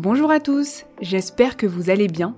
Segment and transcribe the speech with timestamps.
[0.00, 2.36] Bonjour à tous, j'espère que vous allez bien.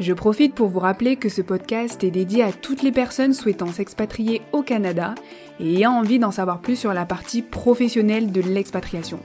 [0.00, 3.70] Je profite pour vous rappeler que ce podcast est dédié à toutes les personnes souhaitant
[3.70, 5.14] s'expatrier au Canada
[5.60, 9.20] et ayant envie d'en savoir plus sur la partie professionnelle de l'expatriation.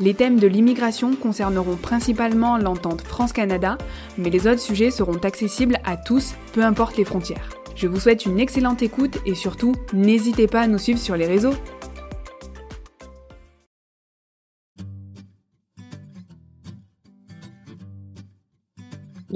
[0.00, 3.78] Les thèmes de l'immigration concerneront principalement l'entente France-Canada,
[4.18, 7.50] mais les autres sujets seront accessibles à tous, peu importe les frontières.
[7.76, 11.26] Je vous souhaite une excellente écoute et surtout, n'hésitez pas à nous suivre sur les
[11.26, 11.54] réseaux.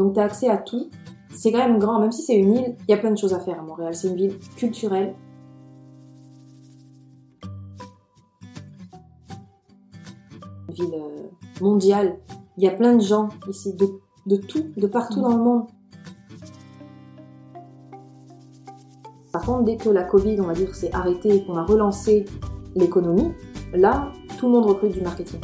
[0.01, 0.89] Donc tu as accès à tout.
[1.29, 3.35] C'est quand même grand, même si c'est une île, il y a plein de choses
[3.35, 3.95] à faire à Montréal.
[3.95, 5.15] C'est une ville culturelle.
[10.69, 11.27] Une ville euh,
[11.61, 12.17] mondiale.
[12.57, 13.87] Il y a plein de gens ici, de,
[14.25, 15.67] de tout, de partout dans le monde.
[19.33, 22.25] Par contre, dès que la Covid, on va dire, s'est arrêtée et qu'on a relancé
[22.75, 23.33] l'économie,
[23.75, 25.41] là, tout le monde recrute du marketing.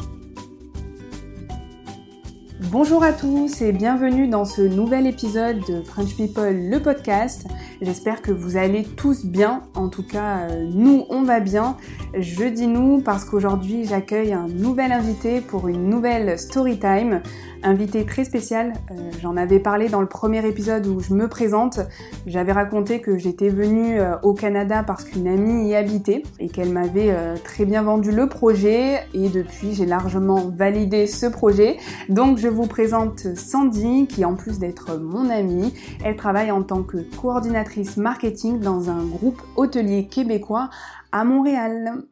[2.59, 7.45] Bonjour à tous et bienvenue dans ce nouvel épisode de French People, le podcast.
[7.83, 9.61] J'espère que vous allez tous bien.
[9.75, 11.77] En tout cas, euh, nous, on va bien.
[12.17, 17.21] Je dis nous parce qu'aujourd'hui, j'accueille un nouvel invité pour une nouvelle story time.
[17.63, 18.73] Invité très spécial.
[18.91, 21.79] Euh, J'en avais parlé dans le premier épisode où je me présente.
[22.25, 26.71] J'avais raconté que j'étais venue euh, au Canada parce qu'une amie y habitait et qu'elle
[26.71, 28.99] m'avait euh, très bien vendu le projet.
[29.13, 31.77] Et depuis, j'ai largement validé ce projet.
[32.09, 36.83] Donc, je vous présente Sandy, qui en plus d'être mon amie, elle travaille en tant
[36.83, 40.69] que coordinatrice marketing dans un groupe hôtelier québécois
[41.11, 42.03] à Montréal.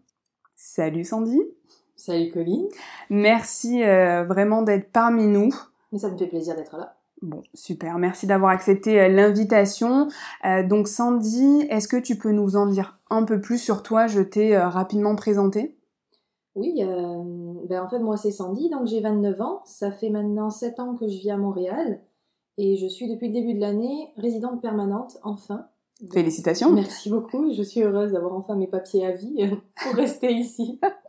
[0.56, 1.40] Salut Sandy.
[1.96, 2.68] Salut Colline.
[3.10, 5.50] Merci euh, vraiment d'être parmi nous.
[5.92, 6.98] Mais ça me fait plaisir d'être là.
[7.22, 7.98] Bon, super.
[7.98, 10.10] Merci d'avoir accepté euh, l'invitation.
[10.46, 14.08] Euh, donc Sandy, est-ce que tu peux nous en dire un peu plus sur toi?
[14.08, 15.78] Je t'ai euh, rapidement présenté.
[16.56, 19.62] Oui, euh, ben en fait moi c'est Sandy, donc j'ai 29 ans.
[19.66, 22.02] Ça fait maintenant 7 ans que je vis à Montréal.
[22.58, 25.68] Et je suis depuis le début de l'année résidente permanente, enfin.
[26.12, 26.72] Félicitations.
[26.72, 27.52] Merci beaucoup.
[27.54, 29.50] Je suis heureuse d'avoir enfin mes papiers à vie
[29.82, 30.80] pour rester ici.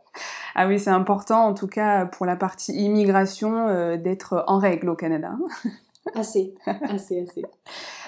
[0.59, 4.89] Ah oui, c'est important en tout cas pour la partie immigration euh, d'être en règle
[4.89, 5.33] au Canada.
[6.15, 7.43] Assez, assez, assez.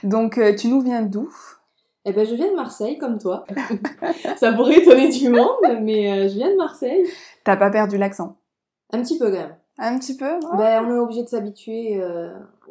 [0.04, 1.30] Donc euh, tu nous viens d'où?
[2.06, 3.44] Eh ben je viens de Marseille comme toi.
[4.38, 7.04] Ça pourrait étonner du monde, mais euh, je viens de Marseille.
[7.44, 8.38] T'as pas perdu l'accent?
[8.94, 9.56] Un petit peu quand même.
[9.78, 10.58] Un petit peu ouais.
[10.58, 12.02] Ben, on est obligé de s'habituer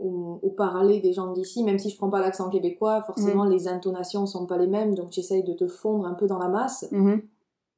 [0.00, 3.68] au, au parler des gens d'ici, même si je prends pas l'accent québécois, forcément les
[3.68, 6.86] intonations sont pas les mêmes, donc j'essaye de te fondre un peu dans la masse,
[6.90, 7.20] Mhm.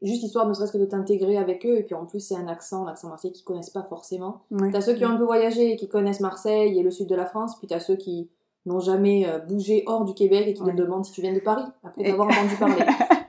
[0.02, 2.48] Juste histoire ne serait-ce que de t'intégrer avec eux, et puis en plus c'est un
[2.48, 4.42] accent, l'accent marseillais qu'ils connaissent pas forcément.
[4.50, 4.70] Ouais.
[4.72, 7.14] T'as ceux qui ont un peu voyagé et qui connaissent Marseille et le sud de
[7.14, 8.30] la France, puis t'as ceux qui
[8.66, 10.72] n'ont jamais euh, bougé hors du Québec et qui Ouais.
[10.72, 12.84] te demandent si tu viens de Paris, après Et- t'avoir entendu parler.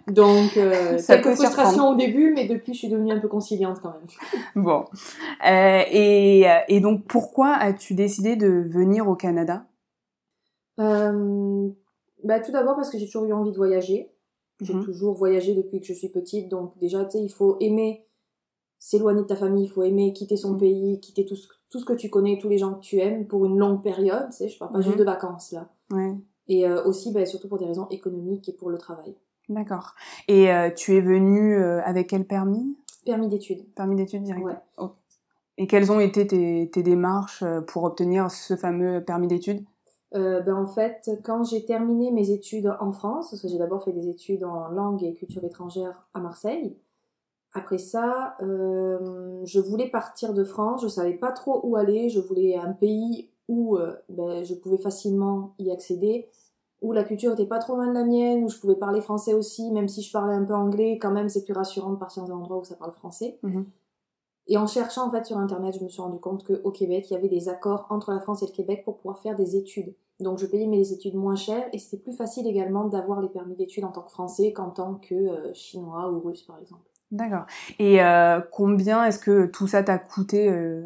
[0.08, 3.80] Donc, euh, Ça quelques frustrations au début, mais depuis je suis devenue un peu conciliante
[3.82, 4.42] quand même.
[4.66, 4.84] Bon.
[5.48, 9.64] Euh, et, et donc pourquoi as-tu décidé de venir au Canada?
[10.80, 11.70] Euh,
[12.24, 14.10] bah, tout d'abord parce que j'ai toujours eu envie de voyager.
[14.62, 14.84] J'ai Mhm.
[14.84, 18.06] toujours voyagé depuis que je suis petite, donc déjà, tu sais, il faut aimer
[18.80, 20.60] s'éloigner de ta famille, il faut aimer quitter son Mhm.
[20.60, 23.28] pays, quitter tout ce, tout ce que tu connais, tous les gens que tu aimes
[23.28, 24.84] pour une longue période, tu sais, je parle pas Mhm.
[24.86, 25.70] juste de vacances là.
[25.92, 26.16] Ouais.
[26.48, 29.16] Et euh, aussi, bah, surtout pour des raisons économiques et pour le travail.
[29.50, 29.96] D'accord.
[30.28, 32.76] Et euh, tu es venu euh, avec quel permis?
[33.06, 33.66] Permis d'études.
[33.76, 34.46] Permis d'études direct.
[34.46, 34.86] Ouais.
[35.58, 39.64] Et quelles ont été tes, tes démarches pour obtenir ce fameux permis d'études?
[40.14, 43.84] Euh, ben, en fait, quand j'ai terminé mes études en France, parce que j'ai d'abord
[43.84, 46.76] fait des études en langue et culture étrangère à Marseille,
[47.54, 52.20] après ça, euh, je voulais partir de France, je savais pas trop où aller, je
[52.20, 56.30] voulais un pays où euh, ben, je pouvais facilement y accéder,
[56.82, 59.34] où la culture était pas trop loin de la mienne, où je pouvais parler français
[59.34, 62.24] aussi, même si je parlais un peu anglais, quand même c'est plus rassurant de partir
[62.24, 63.38] dans un endroit où ça parle français.
[63.44, 63.66] Mhm.
[64.48, 67.14] Et en cherchant en fait sur internet, je me suis rendu compte qu'au Québec, il
[67.14, 69.94] y avait des accords entre la France et le Québec pour pouvoir faire des études.
[70.20, 73.56] Donc je payais mes études moins chères et c'était plus facile également d'avoir les permis
[73.56, 76.84] d'études en tant que français qu'en tant que euh, chinois ou russe par exemple.
[77.12, 77.46] D'accord.
[77.78, 80.84] Et euh, combien est-ce que tout ça t'a coûté euh,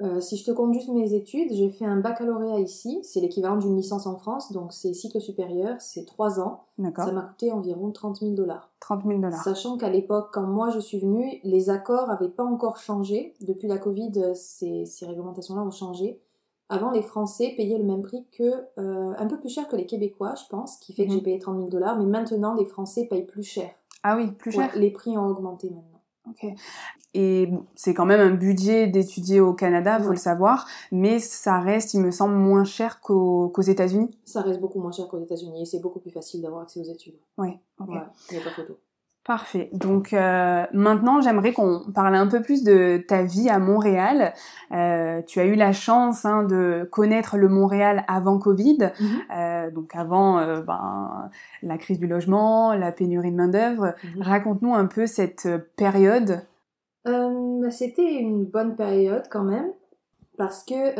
[0.00, 3.56] Euh, si je te compte juste mes études, j'ai fait un baccalauréat ici, c'est l'équivalent
[3.56, 6.60] d'une licence en France, donc c'est cycle supérieur, c'est 3 ans.
[6.94, 8.70] Ça m'a coûté environ 30 000 dollars.
[8.78, 9.42] 30 000 dollars.
[9.42, 13.34] Sachant qu'à l'époque, quand moi je suis venue, les accords avaient pas encore changé.
[13.40, 16.20] Depuis la Covid, euh, ces, ces réglementations-là ont changé.
[16.68, 18.44] Avant, les Français payaient le même prix que,
[18.78, 21.16] euh, un peu plus cher que les Québécois, je pense, qui fait que Mhm.
[21.16, 21.98] j'ai payé 30 000 dollars.
[21.98, 23.70] Mais maintenant, les Français payent plus cher.
[24.04, 24.70] Ah oui, plus cher.
[24.72, 25.97] Ouais, les prix ont augmenté maintenant.
[26.30, 26.52] Ok.
[27.14, 31.58] Et bon, c'est quand même un budget d'étudier au Canada, faut le savoir, mais ça
[31.58, 34.10] reste, il me semble, moins cher qu'aux États-Unis.
[34.24, 36.84] Ça reste beaucoup moins cher qu'aux États-Unis et c'est beaucoup plus facile d'avoir accès aux
[36.84, 37.16] études.
[37.38, 37.58] Ouais.
[37.80, 37.88] Ok.
[37.88, 38.78] Ouais, il n'y a pas photo.
[39.28, 39.68] Parfait.
[39.74, 44.32] Donc euh, maintenant, j'aimerais qu'on parle un peu plus de ta vie à Montréal.
[44.72, 49.06] Euh, tu as eu la chance hein, de connaître le Montréal avant Covid, Mhm.
[49.36, 51.28] euh, donc avant ben,
[51.62, 53.94] la crise du logement, la pénurie de main d'œuvre.
[54.16, 54.22] Mhm.
[54.22, 55.46] Raconte-nous un peu cette
[55.76, 56.40] période.
[57.04, 59.70] Bah, c'était une bonne période quand même,
[60.38, 60.96] parce que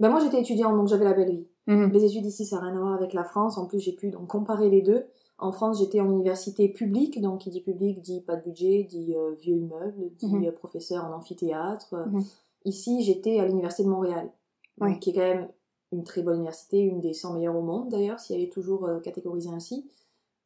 [0.00, 1.46] bah, moi j'étais étudiante, donc j'avais la belle vie.
[1.66, 1.90] Mhm.
[1.92, 3.58] Les études ici, ça n'a rien à voir avec la France.
[3.58, 5.04] En plus, j'ai pu donc comparer les deux.
[5.38, 9.14] En France, j'étais en université publique, donc qui dit public dit pas de budget, dit
[9.16, 10.46] euh, vieux immeuble, dit Mhm.
[10.46, 11.94] euh, professeur en amphithéâtre.
[12.10, 12.24] Mhm.
[12.64, 14.30] Ici, j'étais à l'université de Montréal,
[14.78, 14.98] donc, Oui.
[14.98, 15.48] qui est quand même
[15.92, 18.84] une très bonne université, une des 100 meilleures au monde d'ailleurs, si elle est toujours
[18.86, 19.88] euh, catégorisée ainsi.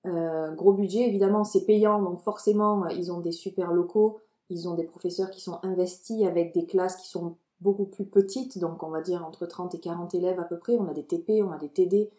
[0.07, 4.19] Euh, gros budget, évidemment, c'est payant, donc forcément, ils ont des super locaux,
[4.51, 8.59] ils ont des professeurs qui sont investis avec des classes qui sont beaucoup plus petites,
[8.59, 10.77] donc on va dire entre 30 et 40 élèves à peu près.
[10.77, 12.11] On a des TP, on a des TD.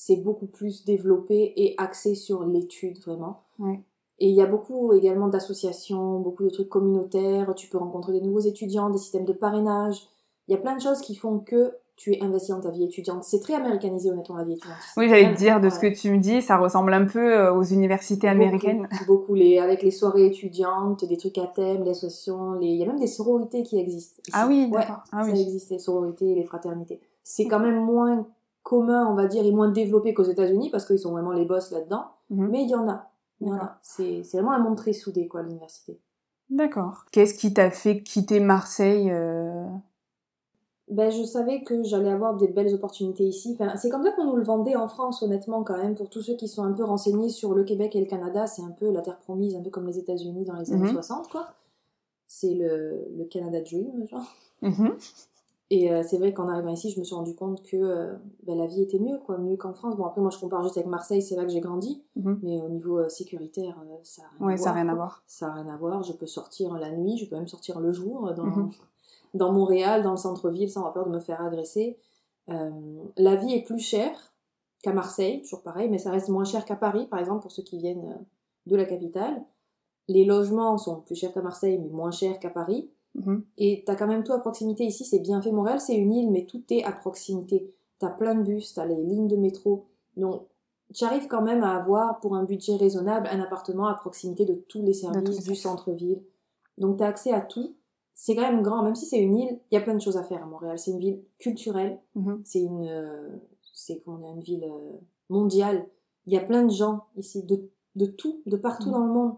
[0.00, 3.42] C'est beaucoup plus développé et axé sur l'étude vraiment.
[3.58, 3.80] Ouais.
[4.20, 7.52] Et il y a beaucoup également d'associations, beaucoup de trucs communautaires.
[7.56, 10.08] Tu peux rencontrer des nouveaux étudiants, des systèmes de parrainage.
[10.46, 12.84] Il y a plein de choses qui font que tu es investi dans ta vie
[12.84, 13.24] étudiante.
[13.24, 14.78] C'est très américanisé honnêtement la vie étudiante.
[14.96, 17.52] Oui, j'allais te dire de ce que tu me dis, ça ressemble un peu euh,
[17.52, 18.86] aux universités américaines.
[18.88, 22.68] Beaucoup, beaucoup les, avec les soirées étudiantes, des trucs à thème, les associations, les...
[22.68, 24.22] il y a même des sororités qui existent.
[24.28, 24.30] ici.
[24.32, 25.02] Ah oui, Ouais, d'accord.
[25.10, 27.00] Ah ça existe, les sororités, les fraternités.
[27.24, 28.28] C'est quand même moins
[28.68, 31.70] commun, on va dire, et moins développé qu'aux États-Unis parce qu'ils sont vraiment les boss
[31.70, 32.04] là-dedans.
[32.30, 32.48] Mhm.
[32.50, 33.10] Mais il y en a.
[33.40, 33.68] Il y en D'accord.
[33.68, 33.78] a.
[33.82, 35.98] C'est c'est vraiment un monde très soudé, quoi, l'université.
[36.50, 37.04] D'accord.
[37.12, 39.64] Qu'est-ce qui t'a fait quitter Marseille euh,
[40.90, 43.56] Ben, je savais que j'allais avoir des belles opportunités ici.
[43.58, 45.94] Enfin, c'est comme ça qu'on nous le vendait en France, honnêtement, quand même.
[45.94, 48.62] Pour tous ceux qui sont un peu renseignés sur le Québec et le Canada, c'est
[48.62, 50.92] un peu la terre promise, un peu comme les États-Unis dans les années Mhm.
[50.92, 51.48] 60, quoi.
[52.26, 54.34] C'est le, le Canada Dream, genre.
[54.62, 54.94] mhm.
[55.70, 58.56] Et euh, c'est vrai qu'en arrivant ici, je me suis rendu compte que euh, ben,
[58.56, 59.96] la vie était mieux, quoi, mieux qu'en France.
[59.96, 62.02] Bon, après, moi, je compare juste avec Marseille, c'est là que j'ai grandi.
[62.16, 62.40] Mhm.
[62.42, 65.22] Mais au niveau euh, sécuritaire, euh, ça n'a rien, Ouais, ça voir, rien à voir.
[65.26, 66.02] Ça n'a rien à voir.
[66.02, 68.70] Je peux sortir la nuit, je peux même sortir le jour euh, dans, Mhm.
[69.34, 71.98] dans Montréal, dans le centre-ville, sans avoir peur de me faire agresser.
[72.48, 72.70] Euh,
[73.18, 74.32] la vie est plus chère
[74.82, 77.62] qu'à Marseille, toujours pareil, mais ça reste moins cher qu'à Paris, par exemple, pour ceux
[77.62, 78.16] qui viennent
[78.66, 79.42] de la capitale.
[80.08, 82.88] Les logements sont plus chers qu'à Marseille, mais moins chers qu'à Paris.
[83.18, 83.44] Mhm.
[83.58, 85.52] Et t'as quand même tout à proximité ici, c'est bien fait.
[85.52, 87.72] Montréal, c'est une île, mais tout est à proximité.
[87.98, 89.86] T'as plein de bus, t'as les lignes de métro.
[90.16, 90.42] Donc,
[90.94, 94.54] tu arrives quand même à avoir, pour un budget raisonnable, un appartement à proximité de
[94.54, 96.22] tous les services du centre-ville.
[96.78, 97.74] Donc, t'as accès à tout.
[98.14, 100.16] C'est quand même grand, même si c'est une île, il y a plein de choses
[100.16, 100.78] à faire à Montréal.
[100.78, 102.40] C'est une ville culturelle, Mhm.
[102.44, 103.28] c'est une, euh,
[103.74, 104.96] c'est dire, une ville euh,
[105.28, 105.86] mondiale.
[106.26, 108.92] Il y a plein de gens ici, de, de tout, de partout Mhm.
[108.92, 109.34] dans le monde.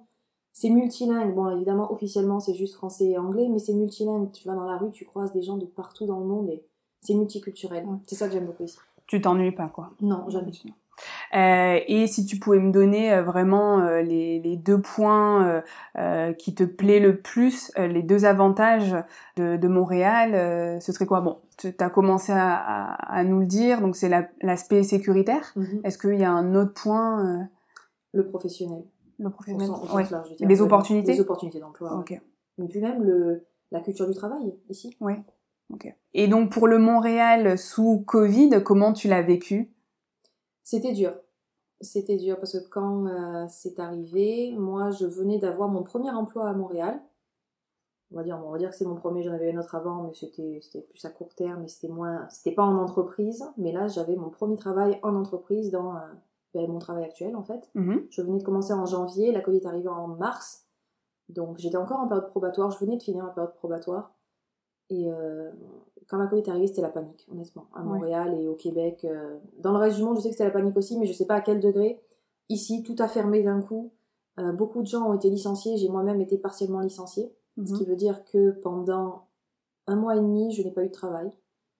[0.52, 1.34] C'est multilingue.
[1.34, 4.30] Bon, évidemment, officiellement, c'est juste français et anglais, mais c'est multilingue.
[4.32, 6.62] Tu vas dans la rue, tu croises des gens de partout dans le monde et
[7.00, 7.84] c'est multiculturel.
[7.86, 7.96] Ouais.
[8.06, 8.78] C'est ça que j'aime beaucoup ici.
[9.06, 9.90] Tu t'ennuies pas, quoi?
[10.00, 10.52] Non, jamais.
[11.34, 15.62] Euh, et si tu pouvais me donner euh, vraiment euh, les, les deux points
[15.96, 18.94] euh, qui te plaît le plus, euh, les deux avantages
[19.36, 21.20] de, de Montréal, euh, ce serait quoi?
[21.22, 25.52] Bon, tu as commencé à, à- à nous le dire, donc c'est la- l'aspect sécuritaire.
[25.56, 25.80] Mhm.
[25.84, 27.44] Est-ce qu'il y a un autre point, euh,
[28.12, 28.82] Le professionnel.
[29.20, 30.04] Le sens, Ouais.
[30.10, 30.34] large.
[30.40, 31.96] Les opportunités Les opportunités d'emploi.
[31.98, 32.20] ouais.
[32.58, 34.96] Et puis même le, la culture du travail ici.
[35.72, 35.94] ok.
[36.14, 39.72] Et donc pour le Montréal sous Covid, comment tu l'as vécu?
[40.64, 41.14] C'était dur.
[41.80, 46.48] C'était dur parce que quand euh, c'est arrivé, moi je venais d'avoir mon premier emploi
[46.48, 47.00] à Montréal.
[48.12, 50.02] On va dire, on va dire que c'est mon premier, j'en avais un autre avant,
[50.02, 53.44] mais c'était c'était plus à court terme, et c'était moins, c'était pas en entreprise.
[53.56, 56.00] Mais là, j'avais mon premier travail en entreprise dans euh,
[56.54, 57.70] ben, mon travail actuel en fait.
[57.74, 58.06] Mhm.
[58.10, 60.66] Je venais de commencer en janvier, la Covid est arrivée en mars.
[61.28, 64.12] Donc j'étais encore en période probatoire, je venais de finir ma période probatoire.
[64.88, 65.50] Et euh,
[66.08, 67.66] quand la Covid est arrivée, c'était la panique, honnêtement.
[67.74, 67.86] À Ouais.
[67.86, 69.04] Montréal et au Québec.
[69.04, 71.12] euh, dans le reste du monde, je sais que c'était la panique aussi, mais je
[71.12, 72.02] sais pas à quel degré.
[72.48, 73.92] Ici, tout a fermé d'un coup.
[74.40, 77.32] Euh, beaucoup de gens ont été licenciés, j'ai moi-même été partiellement licenciée.
[77.56, 77.78] Ce Mhm.
[77.78, 79.26] qui veut dire que pendant
[79.86, 81.30] un mois et demi, je n'ai pas eu de travail.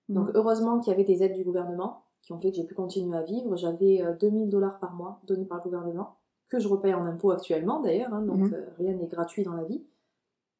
[0.07, 0.31] Donc Mhm.
[0.35, 3.17] heureusement qu'il y avait des aides du gouvernement qui ont fait que j'ai pu continuer
[3.17, 3.55] à vivre.
[3.55, 6.15] J'avais euh, 2000 dollars par mois donnés par le gouvernement,
[6.49, 8.53] que je repaye en impôts actuellement d'ailleurs, hein, donc Mhm.
[8.53, 9.83] euh, rien n'est gratuit dans la vie.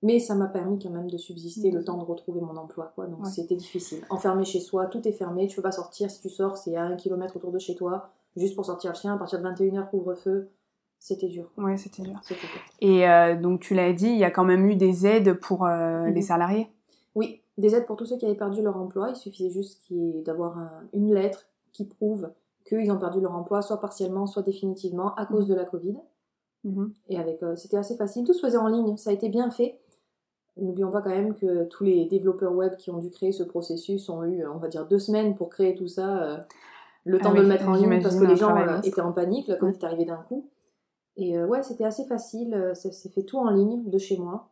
[0.04, 1.78] Mais ça m'a permis quand même de subsister Mhm.
[1.78, 2.92] le temps de retrouver mon emploi.
[2.96, 3.06] Quoi.
[3.06, 3.30] Donc Ouais.
[3.30, 4.04] c'était difficile.
[4.10, 6.10] Enfermé chez soi, tout est fermé, tu peux pas sortir.
[6.10, 8.96] Si tu sors, c'est à un kilomètre autour de chez toi, juste pour sortir le
[8.98, 9.14] chien.
[9.14, 10.50] À partir de 21h, couvre-feu.
[10.98, 11.52] C'était dur.
[11.58, 12.20] Ouais, c'était dur.
[12.80, 15.66] Et euh, donc tu l'as dit, il y a quand même eu des aides pour
[15.66, 16.14] euh, Mhm.
[16.14, 16.68] les salariés?
[17.16, 19.10] Oui, des aides pour tous ceux qui avaient perdu leur emploi.
[19.10, 19.84] Il suffisait juste
[20.26, 22.32] d'avoir un- une lettre qui prouve
[22.66, 25.98] qu'ils ont perdu leur emploi, soit partiellement, soit définitivement, à cause de la Covid.
[26.64, 26.94] Mhm.
[27.10, 28.24] Et avec, euh, c'était assez facile.
[28.26, 28.96] Tout se faisait en ligne.
[28.98, 29.80] Ça a été bien fait.
[30.58, 34.10] N'oublions pas quand même que tous les développeurs web qui ont dû créer ce processus
[34.10, 36.24] ont eu, on va dire, deux semaines pour créer tout ça.
[36.24, 36.38] euh,
[37.04, 39.02] le Ah temps de oui, le mettre en ligne parce que les gens euh, étaient
[39.02, 39.48] en panique.
[39.48, 40.50] La Covid est arrivée d'un coup.
[41.18, 42.72] Et ouais, c'était assez facile.
[42.76, 44.50] Ça s'est fait tout en ligne de chez moi.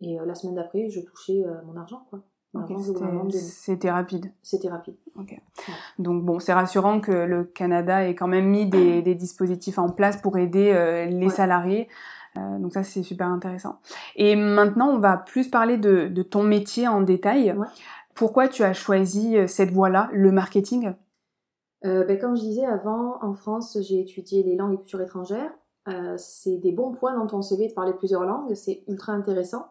[0.00, 2.22] Et la semaine d'après, je touchais mon argent, quoi.
[3.40, 4.32] C'était- rapide.
[4.42, 4.94] C'était rapide.
[5.98, 9.88] Donc bon, c'est rassurant que le Canada ait quand même mis des, des dispositifs en
[9.88, 11.30] place pour aider euh, les Ouais.
[11.32, 11.88] salariés.
[12.36, 13.78] Euh, donc ça, c'est super intéressant.
[14.14, 17.52] Et maintenant, on va plus parler de, de ton métier en détail.
[17.52, 17.66] Ouais.
[18.14, 20.92] Pourquoi tu as choisi euh, cette voie-là, le marketing?
[21.84, 25.50] Euh, ben, comme je disais avant, en France, j'ai étudié les langues et cultures étrangères.
[26.16, 29.66] C'est des bons points dans ton CV de parler plusieurs langues, c'est ultra intéressant.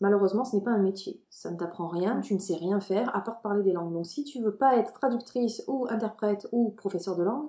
[0.00, 1.22] Malheureusement, ce n'est pas un métier.
[1.28, 3.92] Ça ne t'apprend rien, tu ne sais rien faire à part parler des langues.
[3.92, 7.48] Donc si tu veux pas être traductrice ou interprète ou professeur de langue,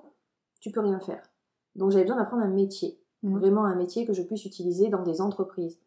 [0.60, 1.22] tu peux rien faire.
[1.76, 3.00] Donc j'avais besoin d'apprendre un métier.
[3.22, 3.38] Mhm.
[3.38, 5.78] Vraiment un métier que je puisse utiliser dans des entreprises.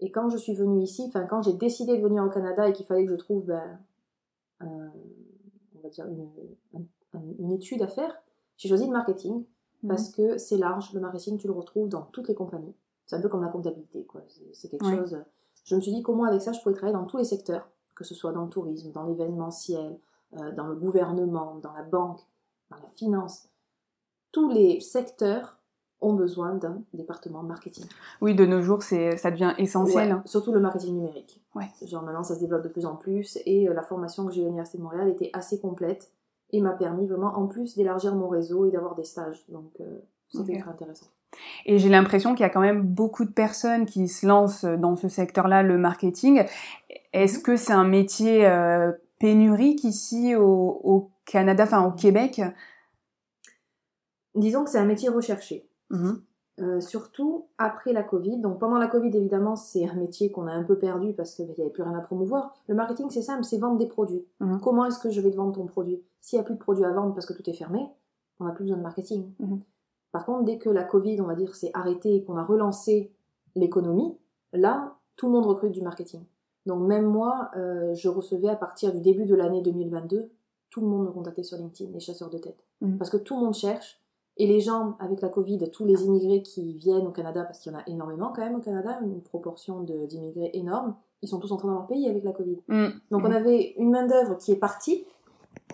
[0.00, 2.72] Et quand je suis venue ici, enfin quand j'ai décidé de venir au Canada et
[2.72, 3.78] qu'il fallait que je trouve ben,
[4.60, 4.90] un-
[5.76, 6.28] on va dire une,
[6.74, 8.20] un- un- une étude à faire,
[8.56, 9.44] j'ai choisi le marketing
[9.86, 10.92] parce que c'est large.
[10.92, 12.74] Le marketing, tu le retrouves dans toutes les compagnies.
[13.06, 14.22] C'est un peu comme la comptabilité, quoi.
[14.52, 15.18] C'est- quelque chose.
[15.64, 18.04] Je me suis dit comment avec ça je pourrais travailler dans tous les secteurs, que
[18.04, 19.98] ce soit dans le tourisme, dans l'événementiel,
[20.38, 22.20] euh, dans le gouvernement, dans la banque,
[22.70, 23.48] dans la finance.
[24.32, 25.58] Tous les secteurs
[26.00, 27.84] ont besoin d'un département marketing.
[28.22, 30.14] Oui, de nos jours, c'est ça devient essentiel.
[30.14, 31.42] Ouais, surtout le marketing numérique.
[31.54, 31.68] Ouais.
[31.84, 34.40] Genre maintenant ça se développe de plus en plus et euh, la formation que j'ai
[34.40, 36.10] eu à l'Université de Montréal était assez complète
[36.52, 39.44] et m'a permis vraiment en plus d'élargir mon réseau et d'avoir des stages.
[39.50, 39.98] Donc euh,
[40.28, 40.60] c'était Ok.
[40.62, 41.06] très intéressant.
[41.66, 44.96] Et j'ai l'impression qu'il y a quand même beaucoup de personnes qui se lancent dans
[44.96, 46.44] ce secteur-là, le marketing.
[47.12, 52.40] Est-ce que c'est un métier euh, pénurique ici au, au Canada, enfin au Québec?
[54.34, 55.68] Disons que c'est un métier recherché.
[55.90, 56.22] Mhm.
[56.60, 58.38] Euh, surtout après la Covid.
[58.38, 61.46] Donc pendant la Covid, évidemment, c'est un métier qu'on a un peu perdu parce qu'il
[61.46, 62.54] n'y avait plus rien à promouvoir.
[62.66, 64.26] Le marketing, c'est simple, c'est vendre des produits.
[64.40, 64.60] Mhm.
[64.60, 66.02] Comment est-ce que je vais te vendre ton produit?
[66.20, 67.88] S'il n'y a plus de produits à vendre parce que tout est fermé,
[68.40, 69.32] on n'a plus besoin de marketing.
[69.38, 69.60] Mhm.
[70.12, 73.12] Par contre, dès que la Covid, on va dire, s'est arrêtée et qu'on a relancé
[73.54, 74.16] l'économie,
[74.52, 76.22] là, tout le monde recrute du marketing.
[76.66, 80.30] Donc même moi, euh, je recevais à partir du début de l'année 2022,
[80.70, 82.64] tout le monde me contactait sur LinkedIn, les chasseurs de tête.
[82.80, 82.98] Mhm.
[82.98, 83.98] Parce que tout le monde cherche.
[84.36, 87.72] Et les gens, avec la Covid, tous les immigrés qui viennent au Canada, parce qu'il
[87.72, 91.52] y en a énormément quand même au Canada, une proportion d'immigrés énorme, ils sont tous
[91.52, 92.58] entrés dans leur pays avec la Covid.
[92.68, 92.88] Mm.
[93.10, 95.04] Donc on avait une main-d'œuvre qui est partie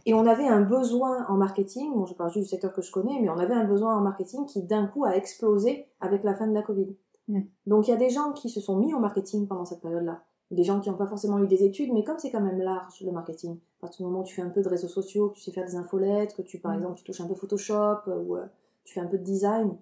[0.07, 1.93] et on avait un besoin en marketing.
[1.93, 4.01] Bon, je parle juste du secteur que je connais, mais on avait un besoin en
[4.01, 6.95] marketing qui d'un coup a explosé avec la fin de la Covid.
[7.29, 7.41] Mm.
[7.67, 10.23] Donc il y a des gens qui se sont mis au marketing pendant cette période-là.
[10.53, 13.03] Des gens qui n'ont pas forcément eu des études, mais comme c'est quand même large
[13.05, 15.35] le marketing, à partir du moment où tu fais un peu de réseaux sociaux, que
[15.35, 16.77] tu sais faire des infolettes, que tu par Mm.
[16.77, 18.47] exemple tu touches un peu Photoshop euh, ou euh,
[18.85, 19.77] tu fais un peu de design,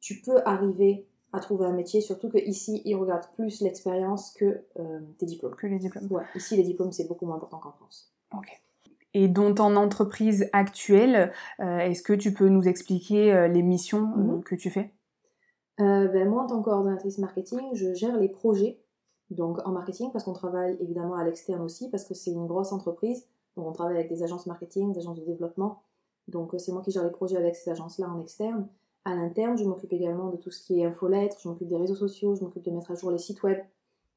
[0.00, 4.60] tu peux arriver à trouver un métier, surtout que ici ils regardent plus l'expérience que
[4.78, 5.54] euh, tes diplômes.
[5.56, 6.12] Que les diplômes.
[6.12, 8.12] Ouais, ici les diplômes c'est beaucoup moins important qu'en France.
[8.36, 8.63] Ok.
[9.14, 14.12] Et dans ton entreprise actuelle, euh, est-ce que tu peux nous expliquer euh, les missions
[14.18, 14.42] euh, Mhm.
[14.42, 14.92] que tu fais?
[15.78, 18.80] Ben, moi en tant que coordonnatrice marketing, je gère les projets
[19.30, 22.70] donc en marketing parce qu'on travaille évidemment à l'externe aussi parce que c'est une grosse
[22.72, 23.26] entreprise.
[23.56, 25.82] Donc on travaille avec des agences marketing, des agences de développement.
[26.28, 28.68] Donc c'est moi qui gère les projets avec ces agences-là en externe.
[29.04, 31.96] À l'interne, je m'occupe également de tout ce qui est infolettre, je m'occupe des réseaux
[31.96, 33.58] sociaux, je m'occupe de mettre à jour les sites web.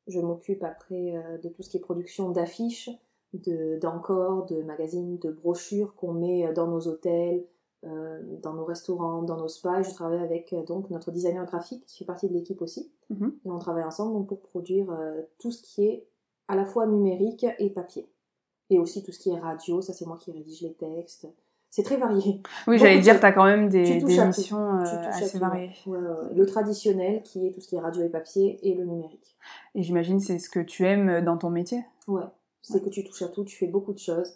[0.08, 2.90] Je m'occupe après de tout ce qui est production d'affiches,
[3.34, 7.44] d'encore, de magazines, de brochures qu'on met euh, dans nos hôtels,
[7.86, 9.84] euh, dans nos restaurants, dans nos spas.
[9.84, 12.92] Je travaille avec euh, donc notre designer graphique qui fait partie de l'équipe aussi.
[13.10, 13.34] Mhm.
[13.46, 16.06] Et on travaille ensemble donc, pour produire euh, tout ce qui est
[16.48, 18.08] à la fois numérique et papier.
[18.70, 21.28] Et aussi tout ce qui est radio, ça c'est moi qui rédige les textes.
[21.70, 22.42] C'est très varié.
[22.68, 25.72] Oui, j'allais dire, de- tu as quand même des, des missions euh, assez variées.
[25.86, 26.34] ouais, ouais.
[26.36, 29.38] Le traditionnel qui est tout ce qui est radio et papier et le numérique.
[29.76, 31.84] Et j'imagine c'est ce que tu aimes dans ton métier?
[32.08, 32.24] Ouais,
[32.74, 34.34] c'est que tu touches à tout, tu fais beaucoup de choses.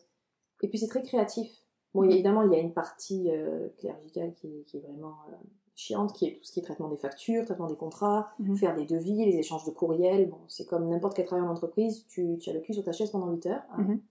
[0.61, 1.51] Et puis c'est très créatif.
[1.93, 5.35] Bon, a- évidemment, il y a une partie euh, qui, est- qui est vraiment euh,
[5.75, 8.55] chiante, qui est tout ce qui est traitement des factures, traitement des contrats, Mhm.
[8.57, 10.29] faire des devis, les échanges de courriels.
[10.29, 12.91] Bon, c'est comme n'importe quel travail en entreprise, tu, tu as le cul sur ta
[12.91, 13.63] chaise pendant 8 heures.
[13.71, 13.81] hein.
[13.83, 14.01] Mhm.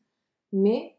[0.53, 0.97] Mais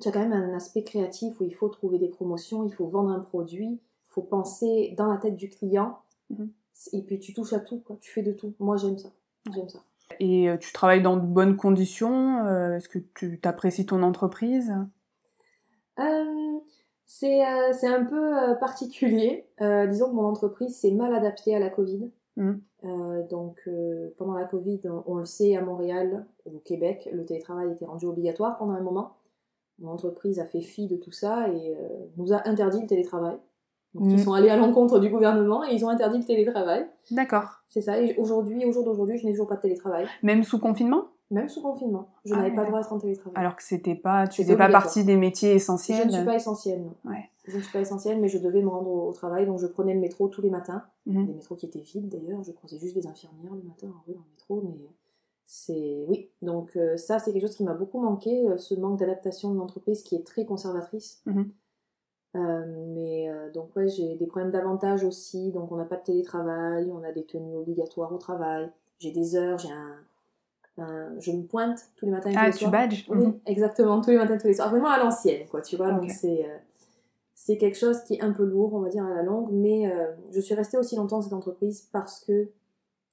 [0.00, 2.86] tu as quand même un aspect créatif où il faut trouver des promotions, il faut
[2.86, 5.98] vendre un produit, il faut penser dans la tête du client.
[6.30, 6.50] Mhm.
[6.92, 7.96] Et puis tu touches à tout, quoi.
[8.00, 8.54] tu fais de tout.
[8.60, 9.10] Moi j'aime ça.
[9.52, 9.80] J'aime ça.
[10.18, 14.74] Et euh, tu travailles dans de bonnes conditions euh, Est-ce que tu apprécies ton entreprise?
[15.98, 16.58] Euh,
[17.06, 19.46] c'est euh, un peu euh, particulier.
[19.60, 22.10] Euh, disons que mon entreprise s'est mal adaptée à la Covid.
[22.38, 23.68] Euh, donc
[24.16, 28.06] pendant la Covid, on, on le sait à Montréal, au Québec, le télétravail était rendu
[28.06, 29.16] obligatoire pendant un moment.
[29.78, 31.76] Mon entreprise a fait fi de tout ça et
[32.16, 33.38] nous a interdit le télétravail.
[33.94, 34.10] Mhm.
[34.10, 36.86] ils sont allés à l'encontre du gouvernement et ils ont interdit le télétravail.
[37.10, 37.62] D'accord.
[37.68, 38.00] C'est ça.
[38.00, 41.08] Et aujourd'hui, au jour d'aujourd'hui, je n'ai toujours pas de télétravail, Même sous confinement?
[41.30, 42.08] Même sous confinement.
[42.24, 43.34] Je Ah n'avais ouais, pas le droit d'être en télétravail.
[43.36, 46.08] Alors que c'était pas, tu faisais pas partie des métiers je essentiels.
[46.08, 46.82] ne suis pas essentielle.
[46.82, 47.10] non.
[47.10, 47.30] Ouais.
[47.46, 50.00] je suis pas essentielle, mais je devais me rendre au, travail, donc je prenais le
[50.00, 50.82] métro tous les matins.
[51.06, 51.26] Mhm.
[51.26, 54.14] Des métros qui étaient vides d'ailleurs, je croisais juste des infirmières le matin en rue
[54.14, 54.86] dans le métro, mais
[55.44, 56.04] c'est.
[56.08, 59.52] Oui, donc euh, ça, c'est quelque chose qui m'a beaucoup manqué, euh, ce manque d'adaptation
[59.52, 61.22] de l'entreprise qui est très conservatrice.
[61.26, 61.50] Mhm.
[62.34, 66.90] Mais euh, donc, ouais, j'ai des problèmes d'avantage aussi, donc on n'a pas de télétravail,
[66.92, 69.96] on a des tenues obligatoires au travail, j'ai des heures, j'ai un.
[70.78, 72.70] un- Je me pointe tous les matins et tous Ah, les tu soirs.
[72.72, 73.40] badges Oui, Mhm.
[73.46, 74.70] exactement, tous les matins, tous les soirs.
[74.70, 75.90] Vraiment à l'ancienne, quoi, tu vois.
[75.92, 76.56] Donc c'est euh,
[77.34, 79.90] c'est quelque chose qui est un peu lourd, on va dire, à la longue, mais
[79.90, 82.48] euh, je suis restée aussi longtemps dans cette entreprise parce que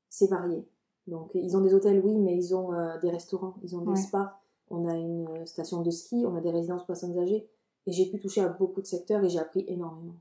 [0.10, 0.66] c'est varié.
[1.08, 3.92] Donc ils ont des hôtels, oui, mais ils ont euh, des restaurants, ils ont des
[3.92, 3.96] Ouais.
[3.96, 7.48] spas, on a une euh, station de ski, on a des résidences pour personnes âgées,
[7.88, 10.16] et j'ai pu toucher à beaucoup de secteurs et j'ai appris énormément.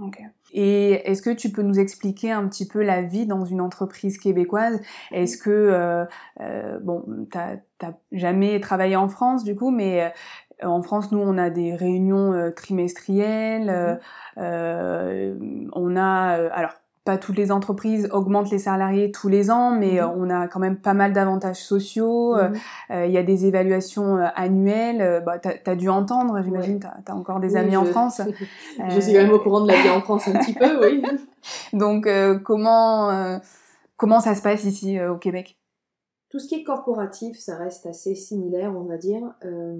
[0.00, 0.20] Ok.
[0.52, 4.16] Et est-ce que tu peux nous expliquer un petit peu la vie dans une entreprise
[4.16, 4.80] québécoise?
[5.10, 6.04] Est-ce que, euh,
[6.40, 7.58] euh, bon, t'as
[8.10, 12.32] jamais travaillé en France du coup, mais euh, en France, nous, on a des réunions
[12.32, 13.96] euh, trimestrielles, euh,
[14.38, 16.72] euh, on a, alors,
[17.04, 19.98] pas toutes les entreprises augmentent les salariés tous les ans, mais Mhm.
[19.98, 22.36] euh, on a quand même pas mal d'avantages sociaux.
[22.36, 22.56] euh, Mhm.
[22.92, 25.22] euh, Il y a des évaluations annuelles.
[25.26, 28.20] bah, t'as as dû entendre, j'imagine, t'as as encore des Oui, amis en France.
[28.88, 31.02] je suis quand même au courant de la vie en France un petit peu, oui.
[31.72, 33.38] Donc, euh, comment, euh,
[33.96, 35.58] comment ça se passe ici au Québec?
[36.30, 39.20] Tout ce qui est corporatif, ça reste assez similaire, on va dire.
[39.42, 39.74] De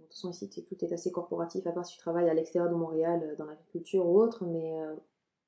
[0.00, 2.76] toute façon, ici, tout est assez corporatif, à part si tu travailles à l'extérieur de
[2.76, 4.44] Montréal, dans l'agriculture ou autre.
[4.44, 4.72] Mais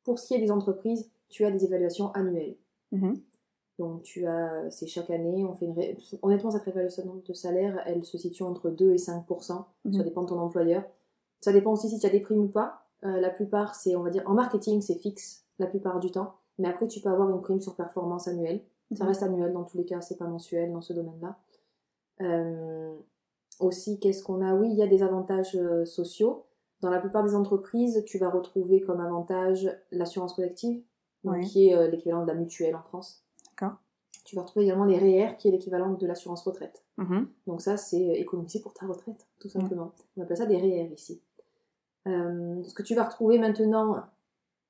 [0.06, 2.56] pour ce qui est des entreprises, tu as des évaluations annuelles.
[2.92, 3.20] Mhm.
[3.78, 7.82] Donc, tu as, c'est chaque année, on fait une ré- Honnêtement, cette réévaluation de salaire,
[7.84, 10.02] elle se situe entre 2 et 5% Ça Mhm.
[10.04, 10.82] dépend de ton employeur.
[11.42, 12.86] Ça dépend aussi si tu as des primes ou pas.
[13.04, 16.36] Euh, la plupart, c'est, on va dire, en marketing, c'est fixe la plupart du temps.
[16.58, 18.62] Mais après, tu peux avoir une prime sur performance annuelle.
[18.94, 19.08] Ça Mhm.
[19.08, 21.36] reste annuel dans tous les cas, c'est pas mensuel dans ce domaine-là.
[22.22, 22.94] Euh,
[23.60, 24.54] aussi, qu'est-ce qu'on a?
[24.54, 26.44] Oui, il y a des avantages euh, sociaux.
[26.80, 30.82] Dans la plupart des entreprises, tu vas retrouver comme avantage l'assurance collective,
[31.24, 31.46] donc Oui.
[31.46, 33.24] qui est euh, l'équivalent de la mutuelle en France.
[33.50, 33.78] D'accord.
[34.24, 36.84] Tu vas retrouver également les REER, qui est l'équivalent de l'assurance retraite.
[36.98, 37.28] Mhm.
[37.46, 39.92] Donc ça, c'est euh, économiser pour ta retraite, tout simplement.
[40.16, 41.20] On appelle ça des REER ici.
[42.06, 44.02] Euh, ce que tu vas retrouver maintenant,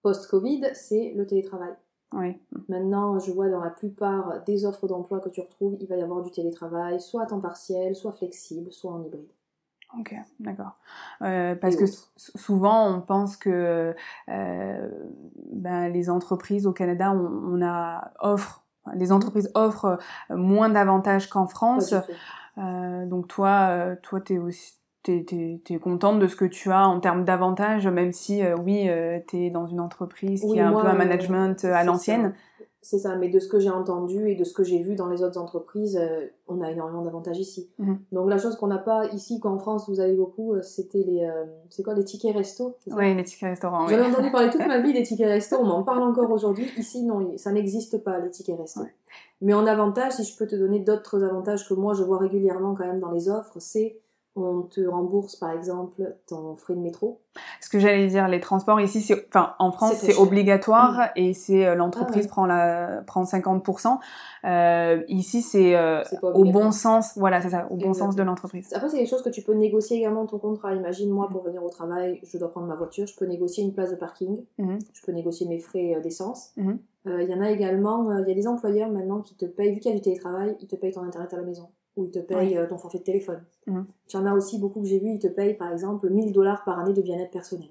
[0.03, 1.75] post-Covid, c'est le télétravail.
[2.13, 2.37] Oui.
[2.69, 6.03] Maintenant, je vois dans la plupart des offres d'emploi que tu retrouves, il va y
[6.03, 9.29] avoir du télétravail, soit à temps partiel, soit flexible, soit en hybride.
[9.99, 10.77] Ok, d'accord.
[11.23, 11.85] Euh, parce que
[12.17, 13.95] souvent, on pense que
[14.29, 14.89] euh,
[15.53, 19.99] ben, les entreprises au Canada, on, on a offre, les entreprises offrent
[20.31, 21.95] euh, moins d'avantages qu'en France.
[22.59, 26.87] Euh, donc toi, toi, t'es aussi t'es, t'es, t'es contente de ce que tu as
[26.87, 30.73] en termes d'avantages, même si oui, euh, t'es dans une entreprise Oui, qui a un
[30.73, 32.35] moi, peu un management à l'ancienne.
[32.56, 32.56] ça.
[32.89, 35.09] C'est ça, mais de ce que j'ai entendu et de ce que j'ai vu dans
[35.09, 37.69] les autres entreprises, euh, on a énormément d'avantages ici.
[37.81, 37.99] Mhm.
[38.13, 41.25] Donc la chose qu'on n'a pas ici, qu'en France vous avez beaucoup, euh, c'était les,
[41.25, 43.89] euh, c'est quoi, les tickets resto Oui, les tickets restaurants.
[43.89, 44.13] J'avais oui.
[44.13, 46.71] entendu parler toute ma vie des tickets resto, on m'en parle encore aujourd'hui.
[46.77, 48.83] Ici, non, ça n'existe pas, les tickets resto.
[48.83, 48.95] Ouais.
[49.41, 52.77] Mais en avantage, si je peux te donner d'autres avantages que moi je vois régulièrement
[52.77, 53.99] quand même dans les offres, c'est
[54.37, 57.21] on te rembourse par exemple ton frais de métro.
[57.61, 60.21] Ce que j'allais dire, les transports ici, c'est, enfin, en France, C'est cher.
[60.21, 60.27] Mm.
[60.27, 62.29] obligatoire et c'est euh, l'entreprise Ah ouais.
[62.29, 63.99] prend la prend 50%.
[64.45, 66.65] Euh, ici, c'est euh, au obligatoire.
[66.65, 68.73] bon sens, voilà, c'est ça, au bon sens de l'entreprise.
[68.75, 70.75] Après, c'est des choses que tu peux négocier également dans ton contrat.
[70.75, 73.73] Imagine, moi, pour venir au travail, je dois prendre ma voiture, je peux négocier une
[73.75, 74.79] place de parking, Mhm.
[74.95, 76.53] je peux négocier mes frais euh, d'essence.
[76.57, 76.79] Mhm.
[77.07, 79.73] Il y en a également, euh, il y a des employeurs maintenant qui te payent,
[79.73, 82.05] vu qu'il y a du télétravail, ils te payent ton internet à la maison, ou
[82.05, 83.43] ils te payent euh, ton forfait de téléphone.
[83.67, 83.87] Mhm.
[84.09, 86.65] Tu en as aussi beaucoup que j'ai vu, ils te payent par exemple 1000 dollars
[86.65, 87.69] par année de bien-être personnel.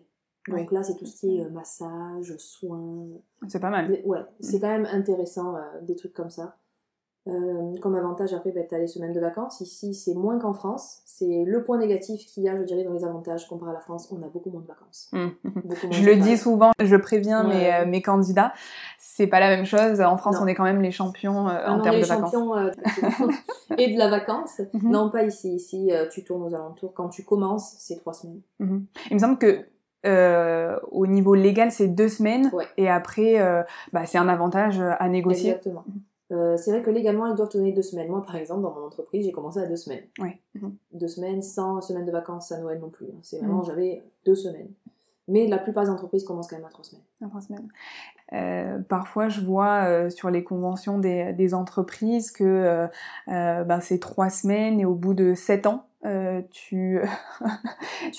[0.47, 3.07] Donc là, c'est tout ce qui est euh, massage, soins.
[3.47, 3.99] C'est pas mal.
[4.05, 6.57] Ouais, c'est quand même intéressant, euh, des trucs comme ça.
[7.27, 9.59] Euh, comme avantage, après, bah, tu as les semaines de vacances.
[9.59, 10.99] Ici, c'est moins qu'en France.
[11.05, 13.79] C'est le point négatif qu'il y a, je dirais, dans les avantages comparé à la
[13.79, 14.07] France.
[14.11, 15.09] On a beaucoup moins de vacances.
[15.11, 15.31] Mhm.
[15.43, 17.55] Moins Je de le dis souvent, je préviens Ouais.
[17.55, 18.53] mes, euh, mes candidats,
[18.99, 20.01] c'est pas la même chose.
[20.01, 20.43] En France, Non.
[20.43, 22.31] on est quand même les champions euh, Ah en non, termes les de vacances.
[22.31, 22.69] champions euh,
[23.79, 24.61] et de la vacance.
[24.73, 24.91] Mhm.
[24.91, 25.55] Non, pas ici.
[25.55, 26.93] Ici, tu tournes aux alentours.
[26.93, 28.41] Quand tu commences, c'est trois semaines.
[28.59, 28.85] Mhm.
[29.09, 29.65] Il me semble que
[30.05, 32.65] euh, au niveau légal, c'est deux semaines Ouais.
[32.77, 35.49] et après, euh, bah, c'est un avantage à négocier.
[35.49, 35.83] Exactement.
[36.31, 38.09] Euh, c'est vrai que légalement, ils doivent donner deux semaines.
[38.09, 40.03] Moi, par exemple, dans mon entreprise, j'ai commencé à deux semaines.
[40.19, 40.39] Ouais.
[40.55, 40.75] Mhm.
[40.93, 43.05] Deux semaines sans semaine de vacances à Noël non plus.
[43.07, 43.19] hein.
[43.21, 43.65] C'est vraiment, Mhm.
[43.65, 44.69] j'avais deux semaines.
[45.27, 47.03] Mais la plupart des entreprises commencent quand même à trois semaines.
[47.23, 47.67] À trois semaines.
[48.33, 52.88] Euh, parfois, je vois euh, sur les conventions des, des entreprises que
[53.27, 56.99] ben, c'est trois semaines et au bout de sept ans, euh, tu,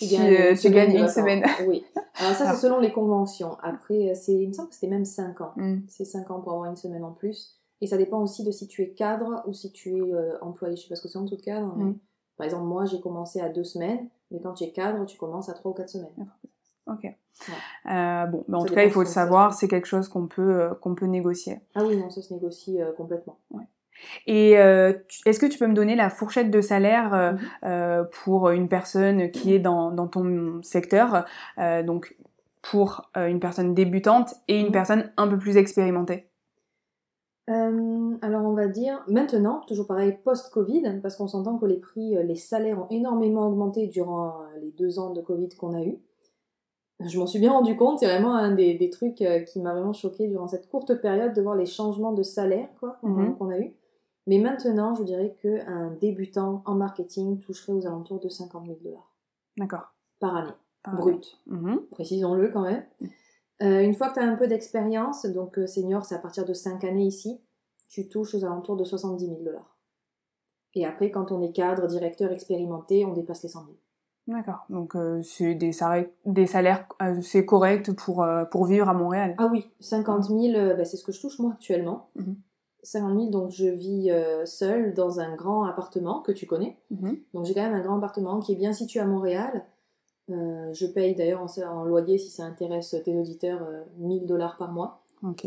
[0.03, 1.45] gagnes une tu semaine gagnes une semaine.
[1.67, 1.85] Oui.
[2.19, 2.55] Alors ça, Ah.
[2.55, 3.57] c'est selon les conventions.
[3.63, 5.53] Après, il me semble que c'était même cinq ans.
[5.57, 5.81] Mm.
[5.89, 7.61] C'est cinq ans pour avoir une semaine en plus.
[7.81, 10.77] Et ça dépend aussi de si tu es cadre ou si tu es euh, employé.
[10.77, 11.75] Je sais pas ce que c'est en dessous de cadre.
[11.77, 11.99] mais- Mm.
[12.37, 14.09] Par exemple, moi, j'ai commencé à deux semaines.
[14.31, 16.13] Mais quand tu es cadre, tu commences à trois ou quatre semaines.
[16.87, 17.05] Ok.
[17.05, 20.61] Euh, bon, mais en tout cas, il faut le savoir, c'est quelque chose qu'on peut,
[20.61, 21.61] euh, qu'on peut négocier.
[21.75, 23.39] Ah oui, non, ça se négocie complètement.
[23.51, 23.65] Ouais.
[24.27, 28.07] Et est-ce que tu peux me donner la fourchette de salaire mhm.
[28.25, 31.25] pour une personne qui est dans, dans ton secteur,
[31.85, 32.17] donc
[32.63, 34.73] pour une personne débutante et une mhm.
[34.73, 36.29] personne un peu plus expérimentée?
[37.49, 42.35] Alors on va dire maintenant, toujours pareil post-Covid, parce qu'on s'entend que les prix, les
[42.35, 45.99] salaires ont énormément augmenté durant les deux ans de Covid qu'on a eu
[47.05, 49.73] je m'en suis bien rendu compte, c'est vraiment un des, des trucs euh, qui m'a
[49.73, 53.51] vraiment choqué durant cette courte période de voir les changements de salaire quoi qu'on mhm.
[53.51, 53.75] a eu.
[54.27, 59.15] Mais maintenant, je dirais qu'un débutant en marketing toucherait aux alentours de 50 000 dollars.
[59.57, 59.95] D'accord.
[60.19, 60.51] Par année.
[60.95, 61.39] brut.
[61.47, 61.83] Mhm.
[61.93, 62.83] Précisons-le quand même.
[63.63, 66.45] Euh, une fois que tu as un peu d'expérience, donc euh, senior, c'est à partir
[66.45, 67.41] de 5 années ici,
[67.89, 69.79] tu touches aux alentours de 70 000 dollars.
[70.75, 73.77] Et après, quand on est cadre, directeur expérimenté, on dépasse les 100 000.
[74.29, 74.67] D'accord.
[74.71, 79.35] Donc euh, c'est des, salaires, des salaires assez corrects pour, euh, pour vivre à Montréal?
[79.39, 82.11] Ah oui, 50 000, euh, bah, c'est ce que je touche moi actuellement.
[82.83, 83.19] 50 mhm.
[83.19, 84.11] 000, donc je vis
[84.45, 86.77] seule dans un grand appartement que tu connais.
[86.91, 87.19] Mhm.
[87.35, 89.65] Donc j'ai quand même un grand appartement qui est bien situé à Montréal.
[90.29, 93.67] Je paye d'ailleurs en, en, loyer, si ça intéresse tes auditeurs,
[93.99, 95.03] 1000 dollars par mois.
[95.23, 95.47] Ok.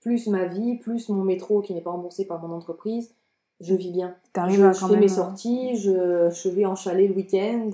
[0.00, 3.14] Plus ma vie, plus mon métro qui n'est pas remboursé par mon entreprise.
[3.60, 4.14] Je vis bien.
[4.32, 7.70] T'arrives à je fais mes sorties, je, je vais en chalet le week-end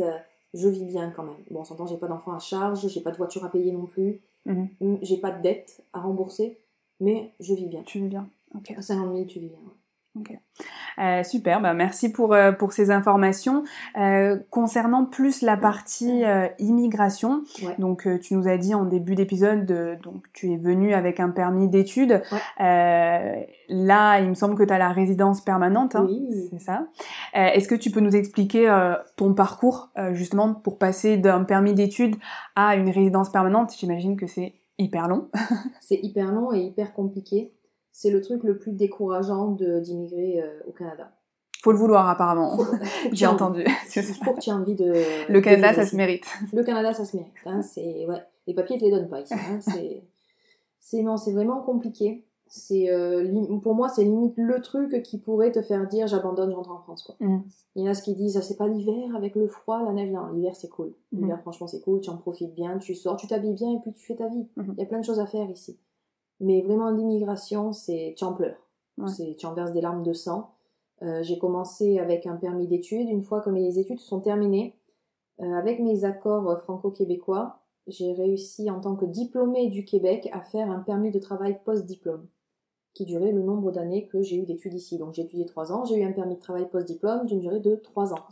[0.55, 1.35] je vis bien quand même.
[1.51, 3.87] Bon, on s'entend, j'ai pas d'enfants à charge, j'ai pas de voiture à payer non
[3.87, 6.59] plus, mm, j'ai pas de dette à rembourser,
[7.01, 7.83] mais je vis bien.
[7.83, 8.29] Tu vis bien.
[8.55, 8.71] Ok.
[8.77, 9.59] À 50 000, tu vis bien.
[10.17, 10.31] Ok.
[11.01, 13.65] Euh, super, bah merci pour, euh, pour ces informations.
[13.99, 16.23] Euh, concernant plus la partie
[16.59, 17.43] immigration,
[17.79, 19.67] donc tu nous as dit en début d'épisode,
[20.03, 22.23] donc tu es venu avec un permis d'études.
[22.59, 26.49] là, il me semble que tu as la résidence permanente, hein, oui.
[26.51, 26.87] c'est ça.
[27.33, 28.73] Est-ce que tu peux nous expliquer
[29.17, 32.17] ton parcours justement pour passer d'un permis d'études
[32.55, 33.75] à une résidence permanente?
[33.77, 35.29] J'imagine que c'est hyper long.
[35.81, 37.53] c'est hyper long et hyper compliqué
[37.95, 41.13] c'est le truc le plus décourageant d'immigrer euh, au Canada.
[41.63, 42.59] Faut le vouloir apparemment.
[43.13, 43.65] J'ai entendu.
[43.65, 45.33] Il faut que tu aies envie de.
[45.33, 46.27] Le Canada, ça se mérite.
[46.53, 47.33] Le Canada, ça se mérite.
[47.47, 48.21] Hein, c'est ouais.
[48.49, 49.33] Les papiers, te les donnent pas ici.
[49.33, 49.61] Hein,
[50.81, 52.27] c'est non, c'est vraiment compliqué.
[52.49, 56.57] C'est euh, pour moi, c'est limite le truc qui pourrait te faire dire j'abandonne, je
[56.57, 57.05] rentre en France.
[57.05, 57.15] Quoi.
[57.21, 57.43] Mm.
[57.77, 60.11] Il y en a qui disent ah, c'est pas l'hiver avec le froid, la neige.
[60.11, 60.93] Non, l'hiver c'est cool.
[61.13, 61.21] Mm.
[61.21, 62.01] L'hiver, franchement, c'est cool.
[62.01, 64.49] Tu en profites bien, tu sors, tu t'habilles bien et puis tu fais ta vie.
[64.59, 64.75] Mm-hmm.
[64.77, 65.79] Il y a plein de choses à faire ici.
[66.45, 68.61] Mais vraiment, l'immigration, c'est tu en pleures.
[69.07, 70.51] C'est tu en verses des larmes de sang.
[71.03, 73.09] Euh, j'ai commencé avec un permis d'études.
[73.09, 74.77] Une fois que mes études sont terminées,
[75.41, 80.71] euh, avec mes accords franco-québécois, j'ai réussi en tant que diplômée du Québec à faire
[80.71, 82.27] un permis de travail post-diplôme
[82.93, 84.99] qui durait le nombre d'années que j'ai eu d'études ici.
[84.99, 87.75] Donc j'ai étudié trois ans, j'ai eu un permis de travail post-diplôme d'une durée de
[87.75, 88.27] trois ans.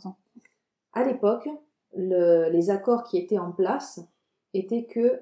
[0.93, 1.49] À l'époque,
[1.95, 3.99] le, les accords qui étaient en place
[4.53, 5.19] étaient que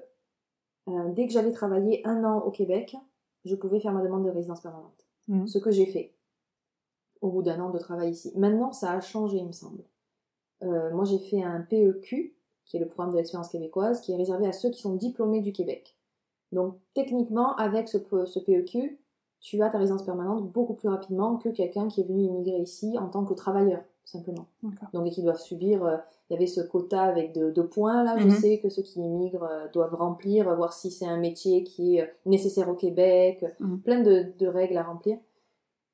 [0.88, 2.96] euh, dès que j'avais travaillé un an au Québec,
[3.44, 5.06] je pouvais faire ma demande de résidence permanente.
[5.28, 5.46] Mmh.
[5.46, 6.14] Ce que j'ai fait
[7.20, 8.32] au bout d'un an de travail ici.
[8.36, 9.84] Maintenant, ça a changé, il me semble.
[10.62, 14.16] Euh, moi, j'ai fait un PEQ, qui est le programme de l'expérience québécoise, qui est
[14.16, 15.96] réservé à ceux qui sont diplômés du Québec.
[16.50, 18.98] Donc, techniquement, avec ce, ce PEQ,
[19.40, 22.96] tu as ta résidence permanente beaucoup plus rapidement que quelqu'un qui est venu immigrer ici
[22.98, 24.46] en tant que travailleur simplement.
[24.92, 25.96] Donc, et qui doivent subir, euh,
[26.32, 28.30] il y avait ce quota avec deux points, là, je mhm.
[28.30, 32.04] sais que ceux qui immigrent euh, doivent remplir, voir si c'est un métier qui est
[32.04, 33.80] euh, nécessaire au Québec, mhm.
[33.82, 35.18] plein de, de, règles à remplir.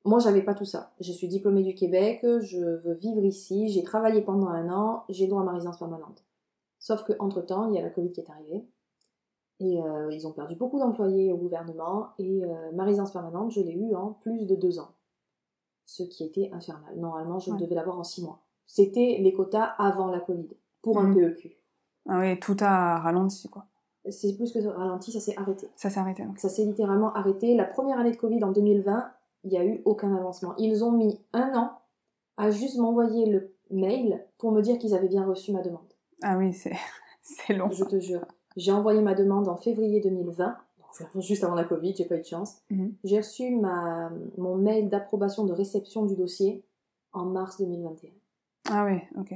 [0.05, 0.93] Moi, j'avais pas tout ça.
[1.01, 5.27] Je suis diplômée du Québec, je veux vivre ici, j'ai travaillé pendant un an, j'ai
[5.27, 6.23] droit à ma résidence permanente.
[6.79, 8.65] Sauf que entre temps, il y a la Covid qui est arrivée.
[9.59, 9.77] Et
[10.11, 12.11] ils ont perdu beaucoup d'employés au gouvernement.
[12.17, 14.93] Et ma résidence permanente, je l'ai eue en plus de deux ans
[15.89, 16.95] ce qui était infernal.
[16.97, 18.39] Normalement, je devais l'avoir en six mois.
[18.71, 20.47] C'était les quotas avant la Covid,
[20.83, 21.33] pour un mhm.
[21.33, 21.57] PEQ.
[22.07, 23.65] Ah oui, tout a ralenti, quoi.
[24.11, 25.67] C'est plus que ralenti, ça s'est arrêté.
[25.75, 26.23] Ça s'est arrêté.
[26.37, 27.55] Ça s'est littéralement arrêté.
[27.55, 29.11] La première année de Covid en 2020,
[29.43, 30.53] il n'y a eu aucun avancement.
[30.57, 31.71] Ils ont mis un an
[32.37, 35.81] à juste m'envoyer le mail pour me dire qu'ils avaient bien reçu ma demande.
[36.21, 36.73] Ah oui, c'est
[37.53, 37.71] long.
[37.71, 38.23] Je te jure.
[38.55, 40.55] J'ai envoyé ma demande en février 2020
[41.19, 42.61] juste avant la Covid, j'ai pas eu de chance.
[42.69, 42.93] Mhm.
[43.03, 46.63] J'ai reçu ma, mon mail d'approbation de réception du dossier
[47.13, 48.09] en mars 2021.
[48.69, 49.33] Ah oui, ok.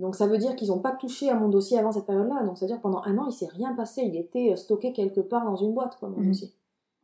[0.00, 2.42] Donc ça veut dire qu'ils n'ont pas touché à mon dossier avant cette période-là.
[2.44, 4.02] Donc ça veut dire que pendant un an, il s'est rien passé.
[4.02, 6.28] Il était euh, stocké quelque part dans une boîte, quoi, mon mhm.
[6.28, 6.52] dossier.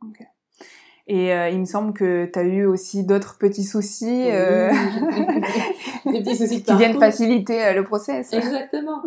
[0.03, 0.27] Ok.
[1.07, 4.71] Et euh, il me semble que tu as eu aussi d'autres petits soucis, euh...
[6.07, 8.33] des petits soucis qui viennent faciliter euh, le process.
[8.33, 9.03] Exactement.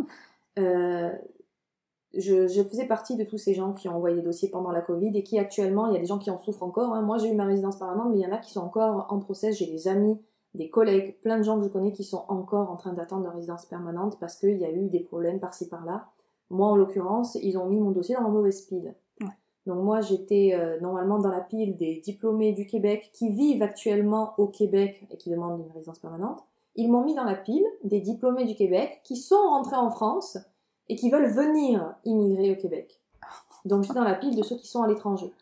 [2.18, 5.18] Je, faisais partie de tous ces gens qui ont envoyé des dossiers pendant la Covid
[5.18, 6.94] et qui actuellement, il y a des gens qui en souffrent encore.
[6.94, 7.02] Hein.
[7.02, 9.20] Moi, j'ai eu ma résidence permanente, mais il y en a qui sont encore en
[9.20, 9.58] process.
[9.58, 10.18] J'ai des amis,
[10.56, 13.36] des collègues, plein de gens que je connais qui sont encore en train d'attendre leur
[13.36, 16.08] résidence permanente parce qu'il y a eu des problèmes par-ci par-là.
[16.50, 18.96] Moi, en l'occurrence, ils ont mis mon dossier dans la mauvaise pile.
[19.22, 19.28] Ouais.
[19.66, 24.34] Donc moi, j'étais euh, normalement dans la pile des diplômés du Québec qui vivent actuellement
[24.38, 26.44] au Québec et qui demandent une résidence permanente.
[26.76, 30.38] Ils m'ont mis dans la pile des diplômés du Québec qui sont rentrés en France
[30.90, 33.00] et qui veulent venir immigrer au Québec.
[33.64, 35.34] Donc j'étais dans la pile de ceux qui sont à l'étranger.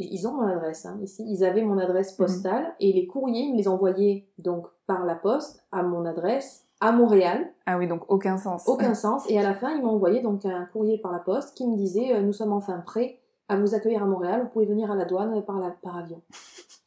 [0.00, 1.24] Ils ont mon adresse hein, ici.
[1.28, 5.14] Ils avaient mon adresse postale et les courriers, ils me les envoyaient donc par la
[5.16, 7.50] poste à mon adresse à Montréal.
[7.66, 8.62] Ah oui, donc aucun sens.
[8.68, 9.28] Aucun sens.
[9.28, 11.76] Et à la fin, ils m'ont envoyé donc un courrier par la poste qui me
[11.76, 14.42] disait euh, nous sommes enfin prêts à vous accueillir à Montréal.
[14.44, 16.20] Vous pouvez venir à la douane par, la, par avion.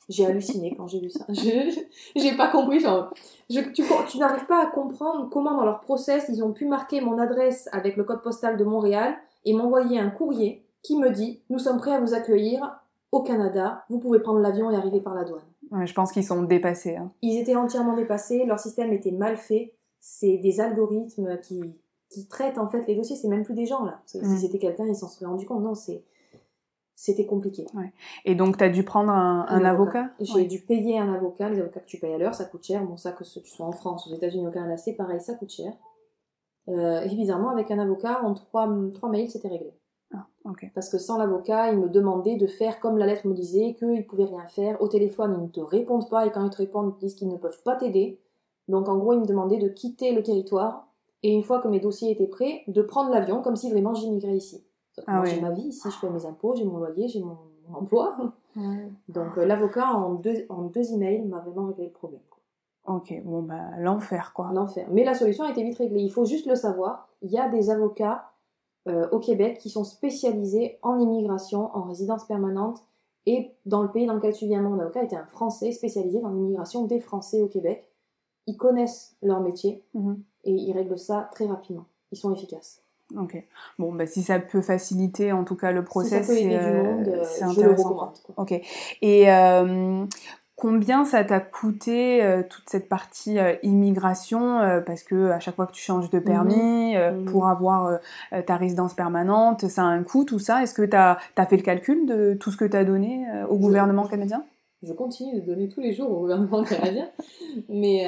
[0.07, 1.25] J'ai halluciné quand j'ai vu ça.
[1.29, 1.79] Je-
[2.15, 2.79] J'ai pas compris.
[2.79, 3.13] Genre,
[3.49, 7.01] je- tu tu n'arrives pas à comprendre comment dans leur process ils ont pu marquer
[7.01, 11.41] mon adresse avec le code postal de Montréal et m'envoyer un courrier qui me dit
[11.49, 12.77] nous sommes prêts à vous accueillir
[13.11, 13.83] au Canada.
[13.89, 15.41] Vous pouvez prendre l'avion et arriver par la douane.
[15.71, 16.95] Ouais, je pense qu'ils sont dépassés.
[16.97, 17.11] hein.
[17.21, 19.73] Ils étaient entièrement dépassés, leur système était mal fait.
[19.99, 21.61] C'est des algorithmes qui,
[22.09, 23.15] qui traitent en fait les dossiers.
[23.15, 24.01] C'est même plus des gens là.
[24.05, 24.37] Si Mm.
[24.37, 25.61] c'était quelqu'un, ils s'en seraient rendu compte.
[25.63, 26.03] Non, c'est
[26.95, 27.65] c'était compliqué.
[28.25, 30.45] Et donc, tu as dû prendre un, un avocat J'ai Ouais.
[30.45, 31.49] dû payer un avocat.
[31.49, 32.85] Les avocats que tu payes à l'heure, ça coûte cher.
[32.85, 35.33] Bon, ça que ce- tu sois en France, aux États-Unis, au Canada, c'est pareil, ça
[35.33, 35.73] coûte cher.
[36.69, 39.73] Euh, et bizarrement, avec un avocat, en trois, trois mails, c'était réglé.
[40.13, 40.25] Ah.
[40.73, 43.91] Parce que sans l'avocat, il me demandait de faire comme la lettre me disait, qu'ils
[43.91, 44.81] ne pouvaient rien faire.
[44.81, 47.29] Au téléphone, ils ne te répondent pas, et quand ils te répondent, ils disent qu'ils
[47.29, 48.19] ne peuvent pas t'aider.
[48.67, 50.87] Donc en gros, il me demandait de quitter le territoire,
[51.23, 54.37] et une fois que mes dossiers étaient prêts, de prendre l'avion comme si vraiment j'immigrais
[54.37, 54.63] ici.
[55.07, 55.29] Ah oui.
[55.29, 58.15] j'ai ma vie ici, je paie mes impôts, j'ai mon loyer, j'ai mon, mon emploi.
[58.55, 58.91] Ouais.
[59.07, 62.19] Donc euh, l'avocat, en deux, en deux emails, m'a vraiment réglé le problème.
[62.29, 62.95] quoi.
[62.95, 64.49] Ok, bon, bah, l'enfer, quoi.
[64.53, 64.87] L'enfer.
[64.91, 66.01] Mais la solution a été vite réglée.
[66.01, 67.07] Il faut juste le savoir.
[67.21, 68.30] Il y a des avocats
[68.87, 72.83] euh, au Québec qui sont spécialisés en immigration, en résidence permanente.
[73.27, 76.29] Et dans le pays dans lequel tu viens, mon avocat était un Français spécialisé dans
[76.29, 77.87] l'immigration des Français au Québec.
[78.47, 80.19] Ils connaissent leur métier Mhm.
[80.45, 81.85] et ils règlent ça très rapidement.
[82.11, 82.81] Ils sont efficaces.
[83.17, 83.43] Ok.
[83.77, 86.83] Bon, bah, si ça peut faciliter, en tout cas, le si process, aider c'est euh,
[86.83, 88.13] monde, euh, je le intéressant.
[88.37, 88.53] Ok.
[89.01, 90.05] Et euh,
[90.61, 95.55] combien ça t'a coûté euh, toute cette partie euh, immigration euh, Parce que à chaque
[95.55, 97.25] fois que tu changes de permis, euh, Mhm.
[97.25, 97.99] pour avoir
[98.45, 100.61] ta résidence permanente, ça a un coût, tout ça?
[100.61, 101.17] Est-ce que tu as,
[101.49, 104.43] fait le calcul de tout ce que tu as donné au Je- gouvernement canadien?
[104.83, 107.09] Je continue de donner tous les jours au gouvernement canadien.
[107.69, 108.05] Mais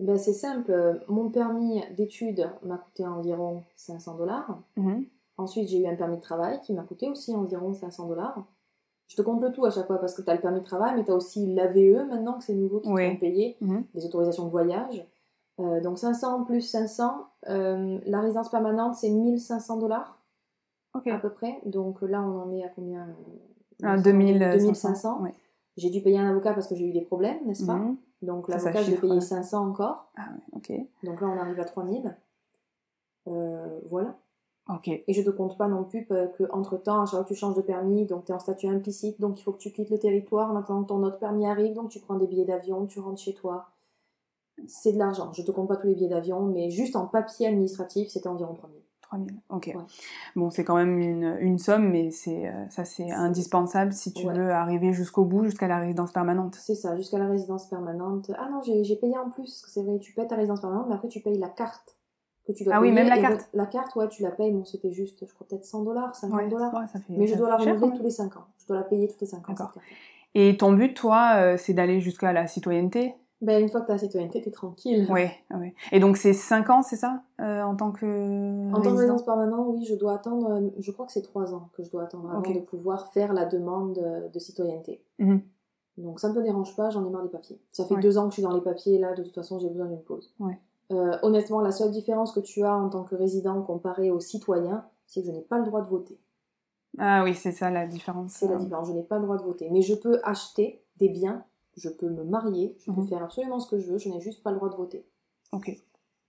[0.00, 1.00] ben c'est simple.
[1.08, 4.58] Mon permis d'études m'a coûté environ 500 dollars.
[4.76, 5.04] Mhm.
[5.38, 8.44] Ensuite, j'ai eu un permis de travail qui m'a coûté aussi environ 500 dollars.
[9.08, 10.64] Je te compte le tout à chaque fois parce que tu as le permis de
[10.64, 13.10] travail, mais tu as aussi l'AVE maintenant, que c'est nouveau qui Oui.
[13.10, 13.84] sont payés, Mhm.
[13.94, 15.04] les autorisations de voyage.
[15.60, 17.26] Euh, donc 500 plus 500.
[17.48, 20.20] Euh, la résidence permanente, c'est 1500 dollars
[20.94, 21.60] à peu près.
[21.64, 23.08] Donc là, on en est à combien
[23.82, 24.58] Un 2500.
[24.58, 25.22] 2500.
[25.22, 25.34] Ouais.
[25.76, 27.96] J'ai dû payer un avocat parce que j'ai eu des problèmes, n'est-ce pas Mhm.
[28.22, 29.20] Donc l'avocat, je l'ai payé ouais.
[29.20, 30.10] 500 encore.
[30.16, 30.22] Ah
[30.68, 30.88] ouais.
[31.04, 32.16] Donc là, on arrive à 3000.
[33.28, 34.16] Euh, voilà.
[35.08, 37.28] Et je te compte pas non plus que, que entre temps, à chaque fois que
[37.28, 39.72] tu changes de permis, donc tu es en statut implicite, donc il faut que tu
[39.72, 42.44] quittes le territoire en attendant que ton autre permis arrive, donc tu prends des billets
[42.44, 43.70] d'avion, tu rentres chez toi.
[44.66, 45.32] C'est de l'argent.
[45.32, 48.52] Je te compte pas tous les billets d'avion, mais juste en papier administratif, c'était environ
[48.54, 48.82] 3000.
[49.02, 49.40] 3000.
[49.48, 49.72] Ok.
[49.74, 49.82] Ouais.
[50.36, 54.26] Bon, c'est quand même une, une somme, mais c'est euh, ça c'est indispensable si tu
[54.26, 54.34] Ouais.
[54.36, 56.56] veux arriver jusqu'au bout, jusqu'à la résidence permanente.
[56.60, 58.30] C'est ça, jusqu'à la résidence permanente.
[58.36, 60.60] Ah non, j'ai j'ai payé en plus, parce que c'est vrai, tu payes ta résidence
[60.60, 61.97] permanente, mais après tu payes la carte
[62.48, 63.48] que tu dois Ah oui, même la carte.
[63.52, 66.36] La carte, ouais, tu la payes, bon, c'était juste, je crois, peut-être 100 dollars, 50
[66.40, 66.74] Ouais, dollars.
[66.74, 68.02] ouais, Mais je dois la renouveler tous même.
[68.02, 68.44] les 5 ans.
[68.58, 69.70] Je dois la payer tous les 5 ans, D'accord.
[69.74, 69.86] cette carte.
[70.34, 73.14] Et ton but, toi, euh, c'est d'aller jusqu'à la citoyenneté?
[73.40, 75.06] Ben, une fois que tu as la citoyenneté, t'es tranquille.
[75.10, 75.72] Ouais, ouais.
[75.92, 79.24] Et donc c'est 5 ans, c'est ça euh, En tant que En tant que résidence
[79.24, 82.02] permanente, oui, je dois attendre, euh, je crois que c'est 3 ans que je dois
[82.02, 84.00] attendre avant de pouvoir faire la demande
[84.32, 85.00] de citoyenneté.
[85.20, 85.40] Mhm.
[85.98, 87.60] Donc ça ne me dérange pas, j'en ai marre des papiers.
[87.70, 88.00] Ça fait Ouais.
[88.00, 90.02] deux ans que je suis dans les papiers, là, de toute façon, j'ai besoin d'une
[90.02, 90.32] pause.
[90.40, 90.58] Ouais.
[90.90, 94.88] Euh, honnêtement, la seule différence que tu as en tant que résident comparé aux citoyens,
[95.06, 96.18] c'est que je n'ai pas le droit de voter.
[96.98, 98.32] Ah oui, c'est ça la différence.
[98.32, 99.68] C'est la Euh, différence, je n'ai pas le droit de voter.
[99.70, 101.44] Mais je peux acheter des biens,
[101.76, 103.08] je peux me marier, je peux Mhm.
[103.08, 105.06] faire absolument ce que je veux, je n'ai juste pas le droit de voter.
[105.52, 105.70] Ok.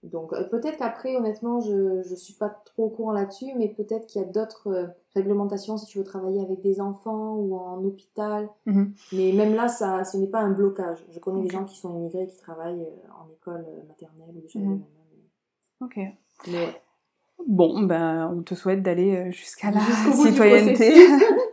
[0.04, 4.08] Donc euh, peut-être qu'après, honnêtement, je je suis pas trop au courant là-dessus, mais peut-être
[4.08, 7.84] qu'il y a d'autres euh, réglementations si tu veux travailler avec des enfants ou en
[7.84, 8.50] hôpital.
[8.66, 8.94] Mhm.
[9.12, 11.06] Mais même là, ça, ce n'est pas un blocage.
[11.12, 14.48] Je connais des gens qui sont immigrés qui travaillent euh, en école maternelle ou des
[14.48, 14.70] choses Mhm.
[14.70, 14.84] même.
[15.82, 15.98] Ok.
[16.50, 16.68] Mais.
[17.48, 19.80] Bon, ben, on te souhaite d'aller jusqu'à la
[20.14, 20.94] citoyenneté.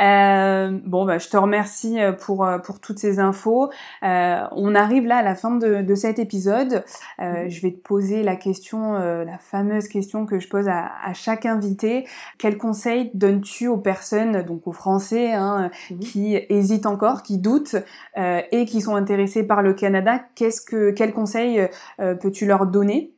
[0.00, 3.70] Euh, bon, bah, je te remercie euh, pour, euh, pour toutes ces infos.
[4.02, 6.84] Euh, on arrive là à la fin de, de cet épisode.
[7.20, 7.50] Euh, Mhm.
[7.50, 11.12] Je vais te poser la question, euh, la fameuse question que je pose à, à
[11.14, 12.06] chaque invité.
[12.38, 15.98] Quel conseil donnes-tu aux personnes, donc aux Français, hein, Mhm.
[16.00, 17.76] qui hésitent encore, qui doutent
[18.18, 20.20] euh, et qui sont intéressés par le Canada?
[20.34, 21.68] Qu'est-ce que, quel conseil
[22.00, 23.12] euh, peux-tu leur donner?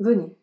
[0.00, 0.36] Venez.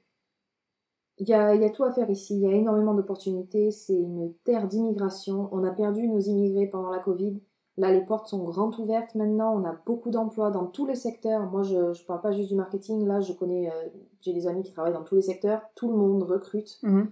[1.19, 3.71] Il y a, il y a tout à faire ici, il y a énormément d'opportunités,
[3.71, 5.47] c'est une terre d'immigration.
[5.53, 7.39] On a perdu nos immigrés pendant la Covid.
[7.77, 11.49] Là, les portes sont grandes ouvertes maintenant, on a beaucoup d'emplois dans tous les secteurs.
[11.51, 14.63] Moi, je ne parle pas juste du marketing, là, je connais, euh, j'ai des amis
[14.63, 16.79] qui travaillent dans tous les secteurs, tout le monde recrute.
[16.83, 17.09] Mhm.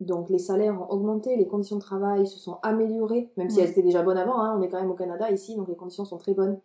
[0.00, 3.64] Donc les salaires ont augmenté, les conditions de travail se sont améliorées, même si Ouais.
[3.64, 5.76] elles étaient déjà bonnes avant, hein, on est quand même au Canada ici, donc les
[5.76, 6.58] conditions sont très bonnes.